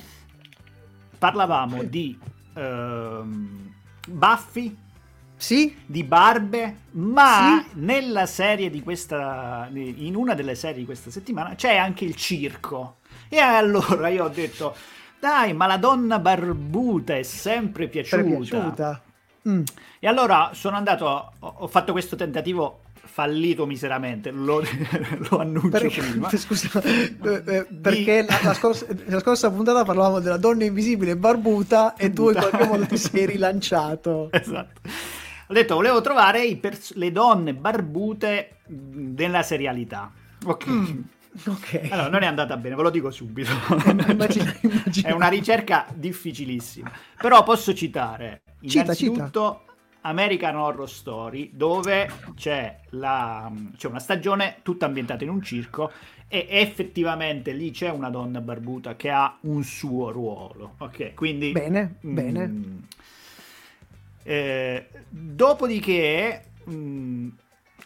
[1.19, 2.17] Parlavamo di
[2.53, 3.73] ehm,
[4.07, 4.75] baffi,
[5.35, 5.75] Sì?
[5.85, 11.75] di barbe, ma nella serie di questa, in una delle serie di questa settimana c'è
[11.75, 12.99] anche il circo.
[13.27, 14.73] E allora io ho detto,
[15.19, 18.23] dai, ma la donna barbuta è sempre piaciuta.
[18.23, 19.01] piaciuta.
[19.49, 19.63] Mm.
[19.99, 24.61] E allora sono andato, ho, fatto questo tentativo fallito miseramente, lo,
[25.29, 26.29] lo annuncio Perché, prima.
[26.37, 31.95] scusa, eh, eh, perché la, la scorsa, la scorsa puntata parlavamo della donna invisibile barbuta
[31.95, 34.29] e tu in qualche modo ti sei rilanciato.
[34.31, 34.81] Esatto.
[35.47, 40.11] Ho detto, volevo trovare pers- le donne barbute della serialità.
[40.45, 40.69] Ok.
[40.69, 40.99] Mm.
[41.45, 41.87] Ok.
[41.89, 43.51] Allora, non è andata bene, ve lo dico subito.
[43.85, 45.07] Immagina- immagina.
[45.07, 46.91] È una ricerca difficilissima.
[47.17, 49.63] Però posso citare Cita, innanzitutto
[50.01, 55.91] American Horror Story, dove c'è, la, c'è una stagione tutta ambientata in un circo
[56.27, 60.75] e effettivamente lì c'è una donna barbuta che ha un suo ruolo.
[60.79, 61.51] Ok, quindi...
[61.51, 62.53] Bene, Mm, bene.
[64.23, 67.29] eh, dopodiché mm,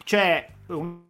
[0.04, 1.02] c'è un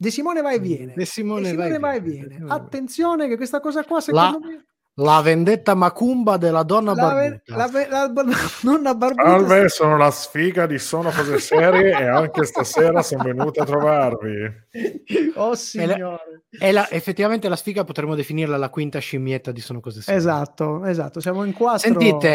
[0.00, 0.92] De Simone va e viene.
[0.94, 2.26] De Simone De va e va e viene.
[2.36, 2.44] viene.
[2.52, 4.64] Attenzione che questa cosa qua la, secondo me
[5.00, 10.10] la vendetta macumba della donna la, barbuta la, la, la nonna barbuta Salve, sono la
[10.10, 14.66] sfiga di Sono Cose Serie e anche stasera sono venuto a trovarvi.
[15.36, 16.42] Oh signore.
[16.50, 20.18] E la- effettivamente la sfiga potremmo definirla la quinta scimmietta di Sono Cose Serie.
[20.18, 21.78] Esatto, esatto, siamo in quattro.
[21.78, 22.28] Sentite,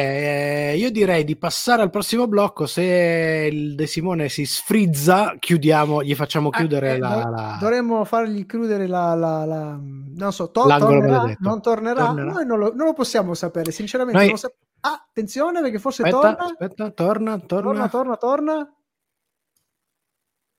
[0.72, 2.66] eh, io direi di passare al prossimo blocco.
[2.66, 7.57] Se il De Simone si sfrizza, chiudiamo, gli facciamo Ah, chiudere eh, la, do- la-
[7.59, 9.80] Dovremmo fargli chiudere la, la- la-
[10.16, 12.05] non so, to- tornerà, non tornerà?
[12.05, 12.32] Tornerà.
[12.32, 14.18] Noi non lo, non lo possiamo sapere, sinceramente.
[14.18, 17.88] Noi- non lo sap- ah, attenzione perché forse Aspetta, torna, aspetta, torna, torna.
[17.88, 18.74] torna, torna, torna.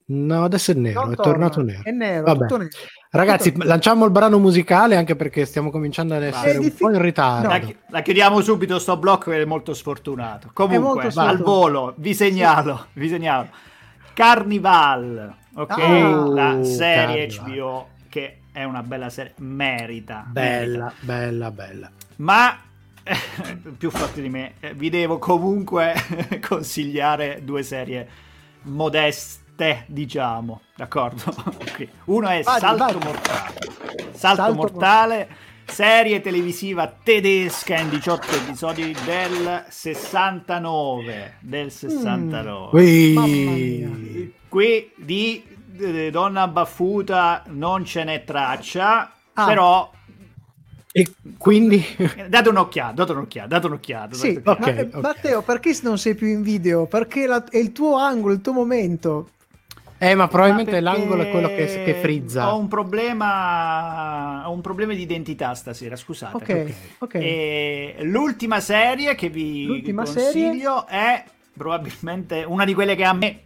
[0.06, 1.32] No, adesso è nero, Non è torna.
[1.32, 1.82] tornato nero.
[1.82, 2.38] È nero, Vabbè.
[2.40, 2.70] tutto nero.
[3.10, 6.82] Ragazzi, Tutto- lanciamo il brano musicale anche perché stiamo cominciando ad essere È un diffi-
[6.84, 7.48] po' in ritardo.
[7.48, 10.50] La, chi- la chiudiamo subito sto blocco che è molto sfortunato.
[10.52, 11.44] Comunque, molto al sfortunato.
[11.44, 13.48] volo, vi segnalo, vi segnalo.
[14.12, 15.70] Carnival, ok?
[15.78, 16.26] Ah.
[16.28, 17.56] la serie Carnival.
[17.56, 20.24] HBO che è una bella serie, merita.
[20.28, 20.94] Bella, merita.
[21.00, 21.90] bella, bella.
[22.16, 22.56] Ma
[23.76, 25.92] più forti di me, eh, vi devo comunque
[26.46, 28.08] consigliare due serie
[28.62, 31.22] modeste, diciamo, d'accordo?
[31.74, 31.88] Ok.
[32.04, 32.94] Uno è Vai, Salto vai.
[32.94, 33.54] Mortale.
[34.12, 35.28] Salto, Salto mortale,
[35.64, 41.38] serie televisiva tedesca in 18 episodi del 69.
[41.40, 42.78] Del 69.
[42.78, 44.32] Ui.
[44.48, 45.53] Qui di eh,
[46.10, 49.44] Donna Baffuta non ce n'è traccia, Ah.
[49.46, 49.90] però
[50.92, 51.84] E quindi...
[52.28, 54.14] date un'occhiata, date un'occhiata, date un'occhiata.
[54.14, 54.74] Sì, date un'occhiata.
[54.74, 55.02] ma- ok, eh, ok.
[55.02, 56.86] Matteo, perché non sei più in video?
[56.86, 59.30] Perché la- è il tuo angolo, il tuo momento.
[59.98, 62.52] Eh, ma probabilmente Ma l'angolo è quello che, che frizza.
[62.54, 66.36] Ho un problema, ho un problema di identità stasera, scusate.
[66.36, 67.14] Ok, ok.
[67.14, 71.24] E l'ultima serie che vi L'ultima consiglio è
[71.56, 73.42] probabilmente una di quelle che a me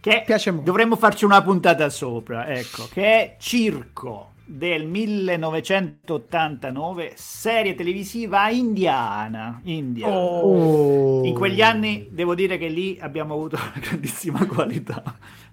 [0.00, 0.66] che Piace molto.
[0.66, 10.08] dovremmo farci una puntata sopra, ecco, che è Circo del 1989, serie televisiva indiana, India.
[10.08, 11.22] Oh.
[11.24, 15.02] In quegli anni devo dire che lì abbiamo avuto una grandissima qualità.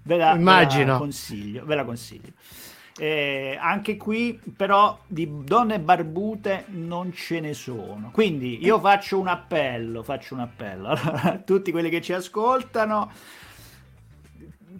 [0.04, 0.98] Ve la, ve la Immagino.
[0.98, 2.32] consiglio, ve la consiglio.
[2.98, 8.12] Eh, anche qui però di donne barbute non ce ne sono.
[8.14, 13.12] Quindi io faccio un appello, faccio un appello Allora, a tutti quelli che ci ascoltano.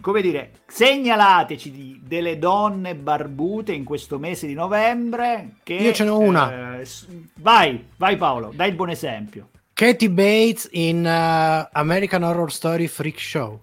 [0.00, 5.56] Come dire, segnalateci di- delle donne barbute in questo mese di novembre.
[5.62, 6.78] Che, Io ce n'ho una.
[6.78, 9.48] eh, s- vai, vai Paolo, dai il buon esempio.
[9.72, 13.60] Katie Bates in uh, American Horror Story Freak Show.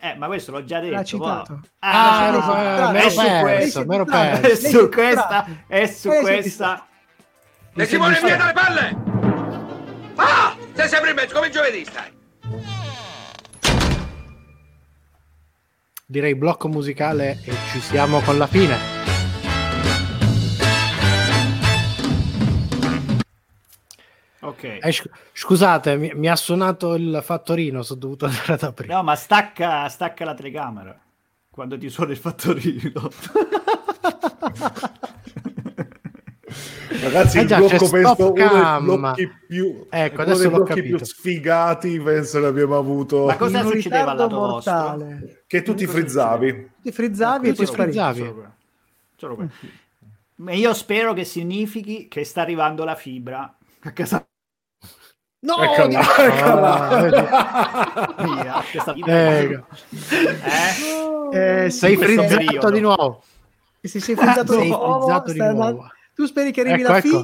[0.00, 0.94] Eh, ma questo l'ho già detto.
[0.94, 1.60] L'ha citato.
[1.80, 2.92] Ah, l'ho ero- citato.
[2.92, 3.80] me È l'ero su perso,
[4.40, 6.86] è su questa, è su questa.
[7.74, 8.96] E si vuole via dalle palle!
[10.16, 10.54] Ah!
[10.74, 12.10] Sei sempre in mezzo, come giovedì stai!
[16.10, 18.76] Direi blocco musicale e ci siamo con la fine.
[24.40, 24.78] Ok.
[24.80, 28.94] Eh, sc- scusate, mi, mi ha suonato il fattorino, sono dovuto andare ad aprire.
[28.94, 30.98] No, ma stacca, stacca la telecamera
[31.50, 33.10] quando ti suona il fattorino.
[37.02, 40.98] Ragazzi, Eh il già, blocco c'è penso uno blocchi più, Ecco, uno dei blocchi più
[41.04, 43.26] sfigati penso che abbiamo avuto.
[43.26, 45.36] Ma cosa In succedeva al ritardo lato vostro?
[45.46, 46.70] Che tu ti frizzavi.
[46.82, 49.48] Ti frizzavi e poi quello.
[50.36, 54.24] Ma io spero che significhi che sta arrivando la fibra a casa
[55.40, 57.10] No, Eccola, di- eccola.
[58.24, 58.62] mia.
[58.70, 59.38] questa fibra.
[59.38, 59.66] Ecco.
[61.32, 61.64] Eh?
[61.64, 62.70] Eh, sì, Sei frizzato periodo.
[62.70, 63.22] di nuovo.
[63.80, 65.88] si sei frizzato Sei di nuovo, frizzato di nuovo.
[66.18, 67.08] Tu speri che arrivi Ecco, la fi?
[67.10, 67.22] ecco.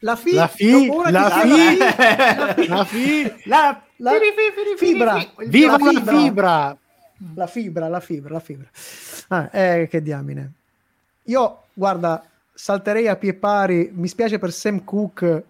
[0.00, 0.34] La fi?
[0.34, 3.32] La fi, la fi, la fi.
[3.44, 3.84] La,
[4.76, 5.24] fibra.
[5.46, 6.76] Viva La fibra.
[7.36, 8.68] La fibra, la fibra, la fibra.
[9.28, 10.52] Ah, eh, che diamine.
[11.26, 13.92] Io, guarda, salterei a pie pari.
[13.94, 15.44] Mi spiace per Sam Cooke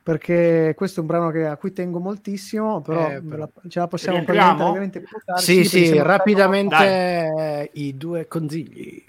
[0.00, 3.48] perché questo è un brano che- a cui tengo moltissimo, però, Eh, però.
[3.68, 5.42] ce la possiamo praticamente più tardi.
[5.42, 9.04] Sì, sì, siamo rapidamente i due consigli.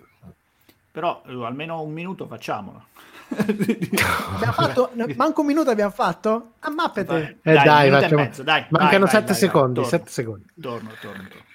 [1.00, 2.88] Però eh, almeno un minuto facciamolo.
[3.32, 6.56] Abbiamo fatto, manco un minuto abbiamo fatto?
[6.60, 7.38] A mappete.
[7.42, 9.90] Eh, Dai, dai, facciamo- mezzo, dai, Mancano vai, sette vai, secondi, torno.
[9.90, 10.46] sette secondi.
[10.60, 11.48] Torno, torno, torno.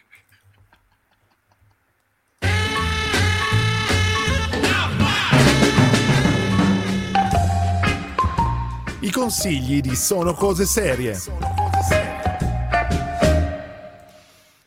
[9.00, 11.18] I consigli di Sono Cose Serie.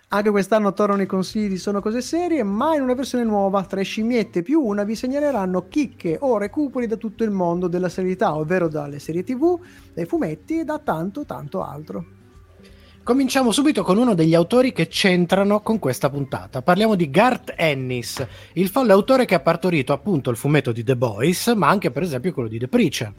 [0.10, 3.84] Anche quest'anno tornano i consigli di Sono Cose Serie, ma in una versione nuova, tre
[3.84, 8.70] scimmiette più una vi segnaleranno chicche o recuperi da tutto il mondo della serialità, ovvero
[8.70, 9.60] dalle serie tv,
[9.93, 12.16] dai fumetti e da tanto tanto altro.
[13.08, 16.62] Cominciamo subito con uno degli autori che c'entrano con questa puntata.
[16.62, 20.97] Parliamo di Garth Ennis, il folle autore che ha partorito appunto il fumetto di The
[20.97, 23.14] Boys, ma anche per esempio quello di The Preacher.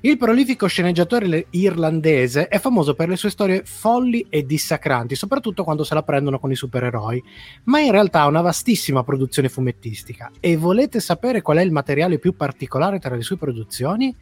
[0.00, 5.84] Il prolifico sceneggiatore irlandese è famoso per le sue storie folli e dissacranti, soprattutto quando
[5.84, 7.22] se la prendono con i supereroi,
[7.64, 10.30] ma in realtà ha una vastissima produzione fumettistica.
[10.40, 14.16] E volete sapere qual è il materiale più particolare tra le sue produzioni?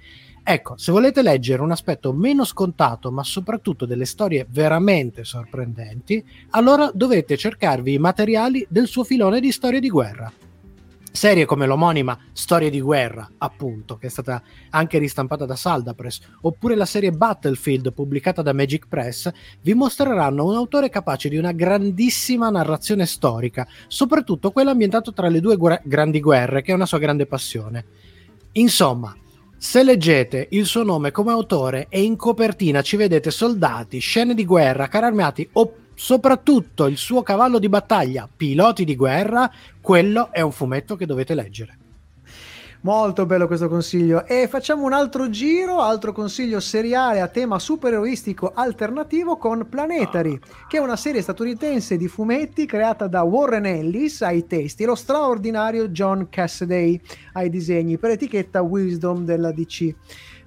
[0.44, 6.90] Ecco, se volete leggere un aspetto meno scontato, ma soprattutto delle storie veramente sorprendenti, allora
[6.92, 10.32] dovete cercarvi i materiali del suo filone di storie di guerra.
[11.12, 16.74] Serie come l'omonima Storie di guerra, appunto, che è stata anche ristampata da Saldapress, oppure
[16.74, 19.30] la serie Battlefield pubblicata da Magic Press,
[19.60, 25.40] vi mostreranno un autore capace di una grandissima narrazione storica, soprattutto quella ambientata tra le
[25.40, 27.84] due guerre- grandi guerre, che è una sua grande passione.
[28.52, 29.14] Insomma,
[29.64, 34.44] se leggete il suo nome come autore e in copertina ci vedete soldati, scene di
[34.44, 39.48] guerra, carri armati o soprattutto il suo cavallo di battaglia, piloti di guerra,
[39.80, 41.78] quello è un fumetto che dovete leggere.
[42.84, 44.26] Molto bello questo consiglio.
[44.26, 50.78] E facciamo un altro giro, altro consiglio seriale a tema supereroistico alternativo con Planetary, che
[50.78, 55.90] è una serie statunitense di fumetti creata da Warren Ellis ai testi e lo straordinario
[55.90, 57.00] John Cassaday
[57.34, 59.94] ai disegni per etichetta Wisdom della DC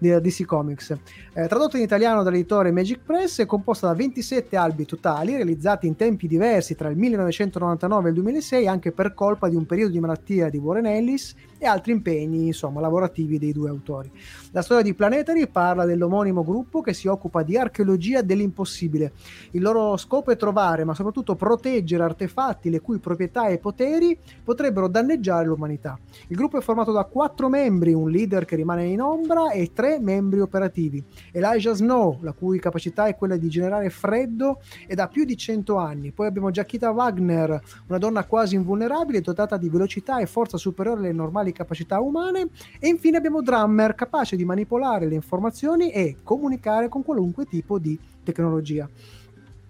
[0.05, 0.97] di DC Comics.
[1.33, 5.95] Eh, tradotto in italiano dall'editore Magic Press, è composta da 27 albi totali realizzati in
[5.95, 9.99] tempi diversi tra il 1999 e il 2006 anche per colpa di un periodo di
[9.99, 14.11] malattia di Warren Ellis e altri impegni insomma, lavorativi dei due autori.
[14.51, 19.13] La storia di Planetary parla dell'omonimo gruppo che si occupa di archeologia dell'impossibile.
[19.51, 24.87] Il loro scopo è trovare, ma soprattutto proteggere artefatti le cui proprietà e poteri potrebbero
[24.87, 25.97] danneggiare l'umanità.
[26.27, 29.94] Il gruppo è formato da quattro membri, un leader che rimane in ombra e tre
[29.99, 31.03] membri operativi.
[31.31, 35.77] Elijah Snow, la cui capacità è quella di generare freddo, è da più di 100
[35.77, 36.11] anni.
[36.11, 41.11] Poi abbiamo Giacchita Wagner, una donna quasi invulnerabile, dotata di velocità e forza superiore alle
[41.11, 42.49] normali capacità umane.
[42.79, 47.97] E infine abbiamo Drummer, capace di manipolare le informazioni e comunicare con qualunque tipo di
[48.23, 48.89] tecnologia.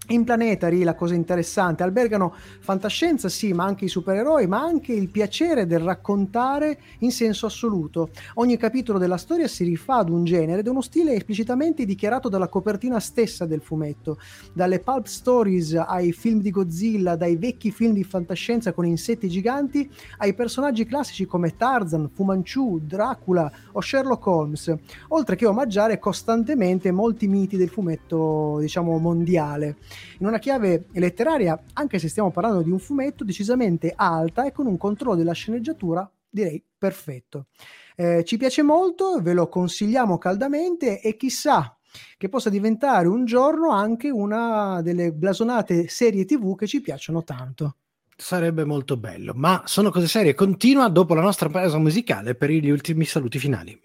[0.09, 5.09] In Planetary la cosa interessante, albergano fantascienza sì, ma anche i supereroi, ma anche il
[5.09, 8.11] piacere del raccontare in senso assoluto.
[8.35, 12.49] Ogni capitolo della storia si rifà ad un genere ed uno stile esplicitamente dichiarato dalla
[12.49, 14.19] copertina stessa del fumetto.
[14.53, 19.89] Dalle pulp stories ai film di Godzilla, dai vecchi film di fantascienza con insetti giganti,
[20.17, 24.75] ai personaggi classici come Tarzan, Fu Manchu, Dracula o Sherlock Holmes,
[25.07, 29.77] oltre che omaggiare costantemente molti miti del fumetto, diciamo, mondiale
[30.19, 34.65] in una chiave letteraria, anche se stiamo parlando di un fumetto decisamente alta e con
[34.65, 37.47] un controllo della sceneggiatura direi perfetto.
[37.95, 41.77] Eh, ci piace molto, ve lo consigliamo caldamente e chissà
[42.17, 47.77] che possa diventare un giorno anche una delle blasonate serie tv che ci piacciono tanto.
[48.17, 50.33] Sarebbe molto bello, ma sono cose serie.
[50.33, 53.79] Continua dopo la nostra pausa musicale per gli ultimi saluti finali.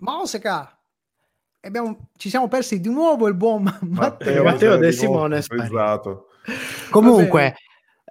[0.00, 0.77] Mosca!
[1.60, 5.42] Abbiamo, ci siamo persi di nuovo il buon Matteo, Matteo De Simone.
[6.90, 7.54] Comunque,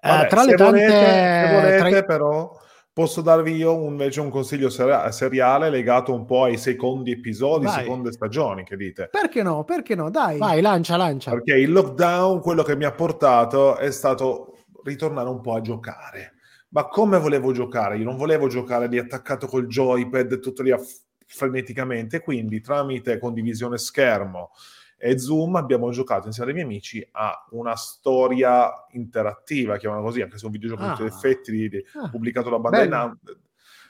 [0.01, 0.79] Vabbè, eh, tra se le tante...
[0.85, 2.51] volete, se volete tra i- però
[2.93, 7.83] posso darvi io invece un consiglio ser- seriale legato un po' ai secondi episodi, Vai.
[7.83, 9.07] seconde stagioni, che dite?
[9.09, 9.63] Perché no?
[9.63, 10.09] Perché no?
[10.09, 10.37] Dai.
[10.37, 11.31] Vai, lancia, lancia.
[11.31, 16.33] Perché il lockdown, quello che mi ha portato è stato ritornare un po' a giocare.
[16.69, 17.97] Ma come volevo giocare?
[17.97, 23.78] Io non volevo giocare lì attaccato col joypad, tutto lì aff- freneticamente, quindi tramite condivisione
[23.78, 24.51] schermo
[24.97, 30.38] e Zoom abbiamo giocato insieme ai miei amici a una storia interattiva, chiamano così, anche
[30.38, 30.95] se è un videogioco con Ah.
[30.95, 32.88] tutti effetti di- di- Ah, pubblicato da Bandai.
[32.88, 33.19] Nam-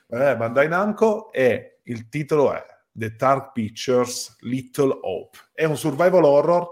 [0.10, 5.38] eh, Bandai Namco e il titolo è The Dark Pictures Little Hope.
[5.54, 6.68] È un survival horror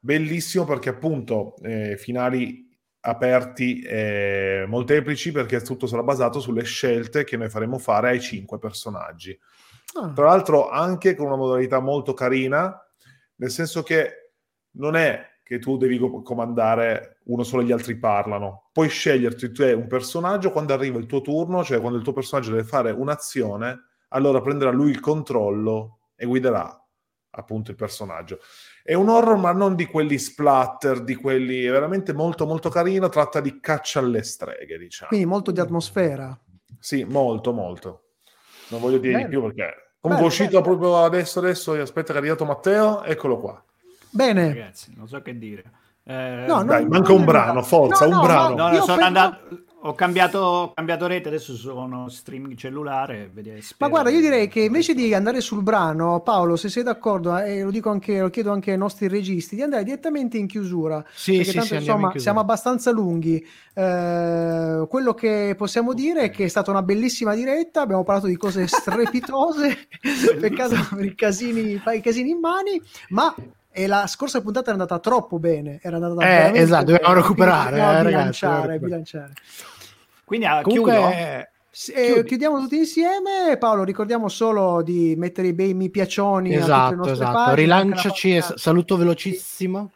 [0.00, 2.65] bellissimo perché appunto eh, finali
[3.06, 8.58] aperti e molteplici perché tutto sarà basato sulle scelte che noi faremo fare ai cinque
[8.58, 9.38] personaggi.
[9.94, 12.76] Ah, Tra l'altro anche con una modalità molto carina,
[13.36, 14.32] nel senso che
[14.72, 18.70] non è che tu devi co- comandare uno solo e gli altri parlano.
[18.72, 22.50] Puoi sceglierti te un personaggio quando arriva il tuo turno, cioè quando il tuo personaggio
[22.50, 26.84] deve fare un'azione, allora prenderà lui il controllo e guiderà
[27.30, 28.40] appunto il personaggio.
[28.86, 33.08] È un horror, ma non di quelli splatter, di quelli è veramente molto molto carino,
[33.08, 35.08] tratta di caccia alle streghe, diciamo.
[35.08, 36.38] quindi molto di atmosfera.
[36.78, 38.02] Sì, molto, molto.
[38.68, 39.24] Non voglio dire Bello.
[39.24, 39.74] di più perché...
[39.98, 40.62] Comunque è uscito bello.
[40.62, 43.60] proprio adesso, adesso, aspetta che è arrivato Matteo, eccolo qua.
[44.08, 44.48] Bene.
[44.48, 45.64] Ragazzi, non so che dire.
[46.04, 48.54] Eh, No, Dai, non- manca non un brano, forza, No, un no, brano.
[48.54, 49.38] No, no, Io sono penso- andato,
[49.86, 53.30] ho cambiato, ho cambiato rete, adesso sono streaming cellulare.
[53.78, 57.58] Ma guarda, io direi che invece di andare sul brano, Paolo, se sei d'accordo, eh,
[57.58, 61.04] e lo dico anche, lo chiedo anche ai nostri registi, di andare direttamente in chiusura.
[61.14, 62.20] Sì, perché sì, tanto sì, andiamo in insomma chiusura.
[62.20, 63.46] siamo abbastanza lunghi.
[63.74, 68.36] Eh, quello che possiamo dire è che è stata una bellissima diretta, abbiamo parlato di
[68.36, 69.86] cose strepitose,
[70.40, 73.32] peccato per i casini, i casini in mani, ma
[73.78, 77.76] e la scorsa puntata è andata troppo bene, era andata Eh, esatto, dobbiamo bene, recuperare,
[77.76, 79.32] eh, ragazzi, bilanciare, dobbiamo bilanciare.
[80.26, 81.08] Quindi ah, Comunque, chiudo.
[81.12, 81.48] eh,
[82.18, 83.56] eh, chiudiamo tutti insieme.
[83.60, 87.32] Paolo, ricordiamo solo di mettere i bei mi piacioni a tutte le esatto, nostre esatto.
[87.32, 89.92] pagine, Rilanciaci e saluto velocissimo.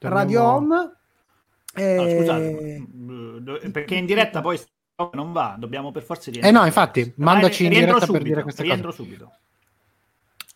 [0.00, 0.76] Radio Torniamo- Home.
[1.72, 4.60] No, Eh, scusate, mm, perché in diretta poi
[5.12, 8.42] non va, dobbiamo per forza Eh no, infatti, mandaci in rientro diretta per subito, dire
[8.42, 9.02] queste rientro cose.
[9.02, 9.32] subito.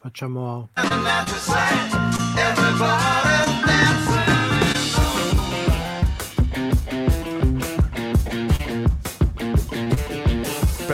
[0.01, 0.69] Facciamo...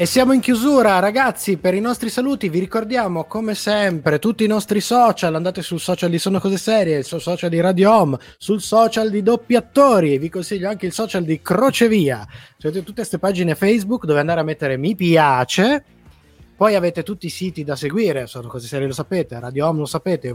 [0.00, 1.56] E siamo in chiusura, ragazzi.
[1.56, 5.34] Per i nostri saluti, vi ricordiamo come sempre tutti i nostri social.
[5.34, 9.24] Andate sul social di Sono Cose Serie, sul social di Radio Home, sul social di
[9.24, 10.18] Doppi Attori.
[10.18, 12.24] Vi consiglio anche il social di Crocevia.
[12.58, 15.84] Cioè, tutte queste pagine Facebook dove andare a mettere mi piace.
[16.56, 19.86] Poi avete tutti i siti da seguire, Sono Cose Serie lo sapete, Radio Home lo
[19.86, 20.32] sapete,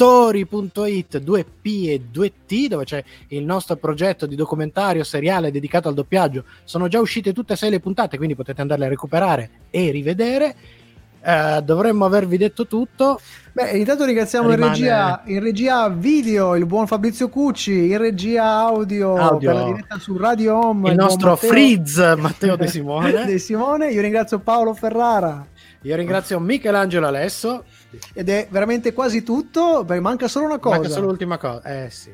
[0.00, 6.44] www.doppiattori.it 2P e 2T dove c'è il nostro progetto di documentario seriale dedicato al doppiaggio.
[6.64, 10.54] Sono già uscite tutte e sei le puntate, quindi potete andarle a recuperare e rivedere.
[11.22, 13.20] Eh, dovremmo avervi detto tutto.
[13.52, 18.44] Beh, intanto ringraziamo in, Rimane- regia, in regia video il buon Fabrizio Cucci, in regia
[18.44, 19.50] audio, Audio.
[19.50, 23.10] per la diretta su Radio Home Il buon nostro Matteo- Frizz Matteo De Simone.
[23.26, 23.90] De Simone.
[23.90, 25.46] Io ringrazio Paolo Ferrara
[25.82, 27.64] Io ringrazio Michelangelo Alesso.
[28.12, 30.76] ed è veramente quasi tutto, perché manca solo una cosa.
[30.76, 31.62] Manca solo l'ultima cosa.
[31.62, 32.12] Eh sì.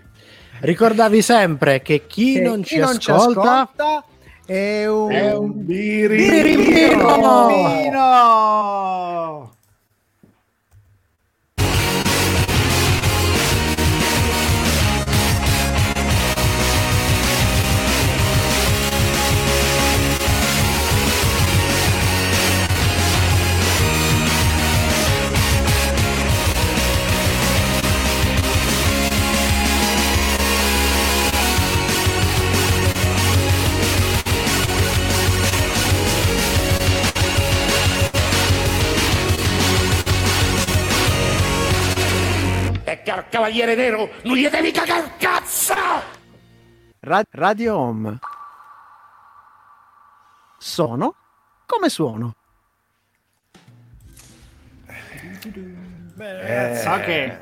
[0.60, 4.04] Ricordavi sempre che chi Che non, chi ci, non ci ascolta, ascolta
[4.46, 7.46] è un, È un Birimbino!
[7.48, 9.50] Birimbino!
[9.52, 9.55] E
[43.10, 45.74] al cavaliere nero non gli devi cagare cazzo!
[47.00, 48.18] Ra- Radio Home.
[50.58, 51.14] Sono
[51.66, 52.34] come suono.
[56.14, 57.38] Beh, so che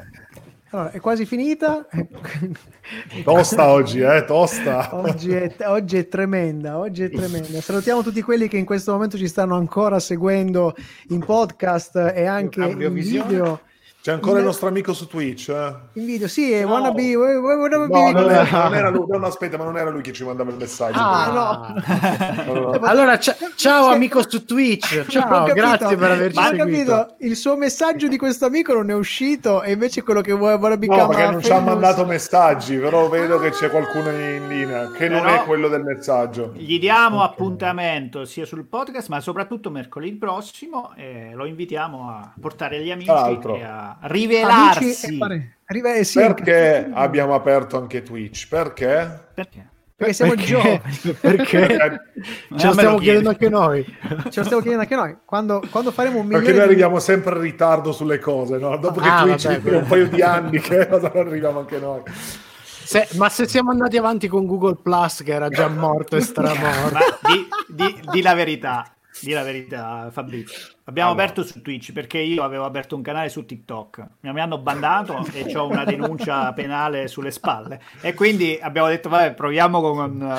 [0.71, 1.87] Allora, è quasi finita.
[3.23, 4.95] Tosta oggi, eh, tosta.
[4.95, 7.61] Oggi è, oggi è tremenda, oggi è tremenda.
[7.61, 10.75] Salutiamo tutti quelli che in questo momento ci stanno ancora seguendo
[11.11, 13.61] in podcast e anche in video.
[14.05, 15.49] C'è ancora il nostro amico su Twitch.
[15.49, 15.75] eh?
[15.95, 19.07] In video, sì, è wannabe, wa- wa- wannabe- No, non era, non era lui.
[19.09, 20.99] No, no, aspetta, ma non era lui che ci mandava il messaggio.
[21.01, 22.43] Ah, no.
[22.53, 22.71] No, no.
[22.83, 25.07] Allora, cia- ciao amico su Twitch.
[25.07, 26.91] Ciao, grazie per averci ma seguito.
[26.93, 30.59] capito, il suo messaggio di questo amico non è uscito e invece quello che vuole
[30.59, 34.91] vuole No, perché non ci ha mandato messaggi, però vedo che c'è qualcuno in linea
[34.91, 36.53] che non Però- è quello del messaggio.
[36.55, 40.93] gli diamo appuntamento sia sul podcast, ma soprattutto mercoledì prossimo.
[40.95, 45.15] E lo invitiamo a portare gli amici e a Amici rivelarsi.
[45.15, 48.49] e pare- arriva- eh, sì, Perché abbiamo aperto anche Twitch?
[48.49, 49.29] Perché?
[49.35, 49.69] Perché?
[49.97, 50.47] perché siamo Perché?
[50.47, 50.81] giovani.
[51.21, 51.59] Perché?
[51.67, 52.01] Perché,
[52.57, 53.03] Ce lo stiamo chiedi.
[53.05, 53.85] chiedendo anche noi.
[53.85, 55.17] Ce lo stiamo chiedendo anche noi.
[55.25, 58.77] Quando, quando faremo un perché milione noi di- arriviamo sempre in ritardo sulle cose, no?
[58.77, 61.79] Dopo che Ah, Twitch vabbè, è un paio di anni che cosa non arriviamo anche
[61.79, 62.03] noi.
[62.85, 66.99] Se- ma se siamo andati avanti con Google Plus, che era già morto e stramorto.
[67.27, 68.85] Di, di- di la verità,
[69.23, 70.73] di la verità, Fabrizio.
[70.85, 71.25] Abbiamo Allora.
[71.25, 74.07] aperto su Twitch perché io avevo aperto un canale su TikTok.
[74.21, 77.81] Mi hanno bandato e ho una denuncia penale sulle spalle.
[78.01, 80.37] E quindi abbiamo detto, vabbè, proviamo con...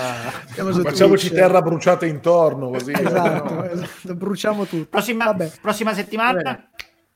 [0.54, 1.42] su Facciamoci Twitch.
[1.42, 2.92] terra bruciata intorno così.
[2.92, 4.88] Esatto, esatto, bruciamo tutto.
[4.90, 5.52] prossima, Vabbè.
[5.62, 6.42] prossima settimana.
[6.42, 6.70] Bene.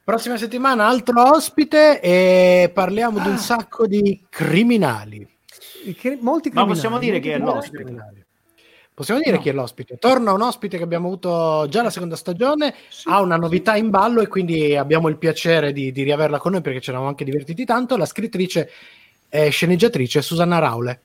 [0.03, 5.27] Prossima settimana altro ospite e parliamo di un sacco di criminali.
[5.95, 6.67] Cri- molti Ma criminali.
[6.67, 7.83] possiamo dire chi è l'ospite?
[7.83, 8.25] Criminali.
[8.99, 9.97] Possiamo dire chi è l'ospite?
[9.97, 12.75] Torna un ospite che abbiamo avuto già la seconda stagione,
[13.05, 16.59] ha una novità in ballo e quindi abbiamo il piacere di, di riaverla con noi
[16.59, 17.95] perché ci eravamo anche divertiti tanto.
[17.95, 18.69] La scrittrice
[19.29, 21.03] e sceneggiatrice Susanna Raule.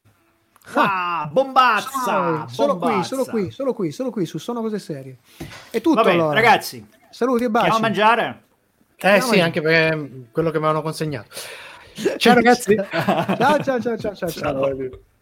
[0.72, 1.88] Ah, bombazza!
[2.04, 5.18] Ciao, solo qui, solo qui, solo qui, solo qui, su Sono Cose Serie.
[5.70, 6.34] È tutto Va bene, allora.
[6.34, 7.66] ragazzi, Saluti e baci.
[7.70, 8.42] andiamo a mangiare.
[8.96, 11.28] Eh sì, anche perché quello che mi avevano consegnato.
[12.16, 12.74] Ciao ragazzi.
[12.90, 14.16] ciao, ciao, ciao, ciao, ciao.
[14.16, 14.28] ciao.
[14.30, 15.12] Ciao.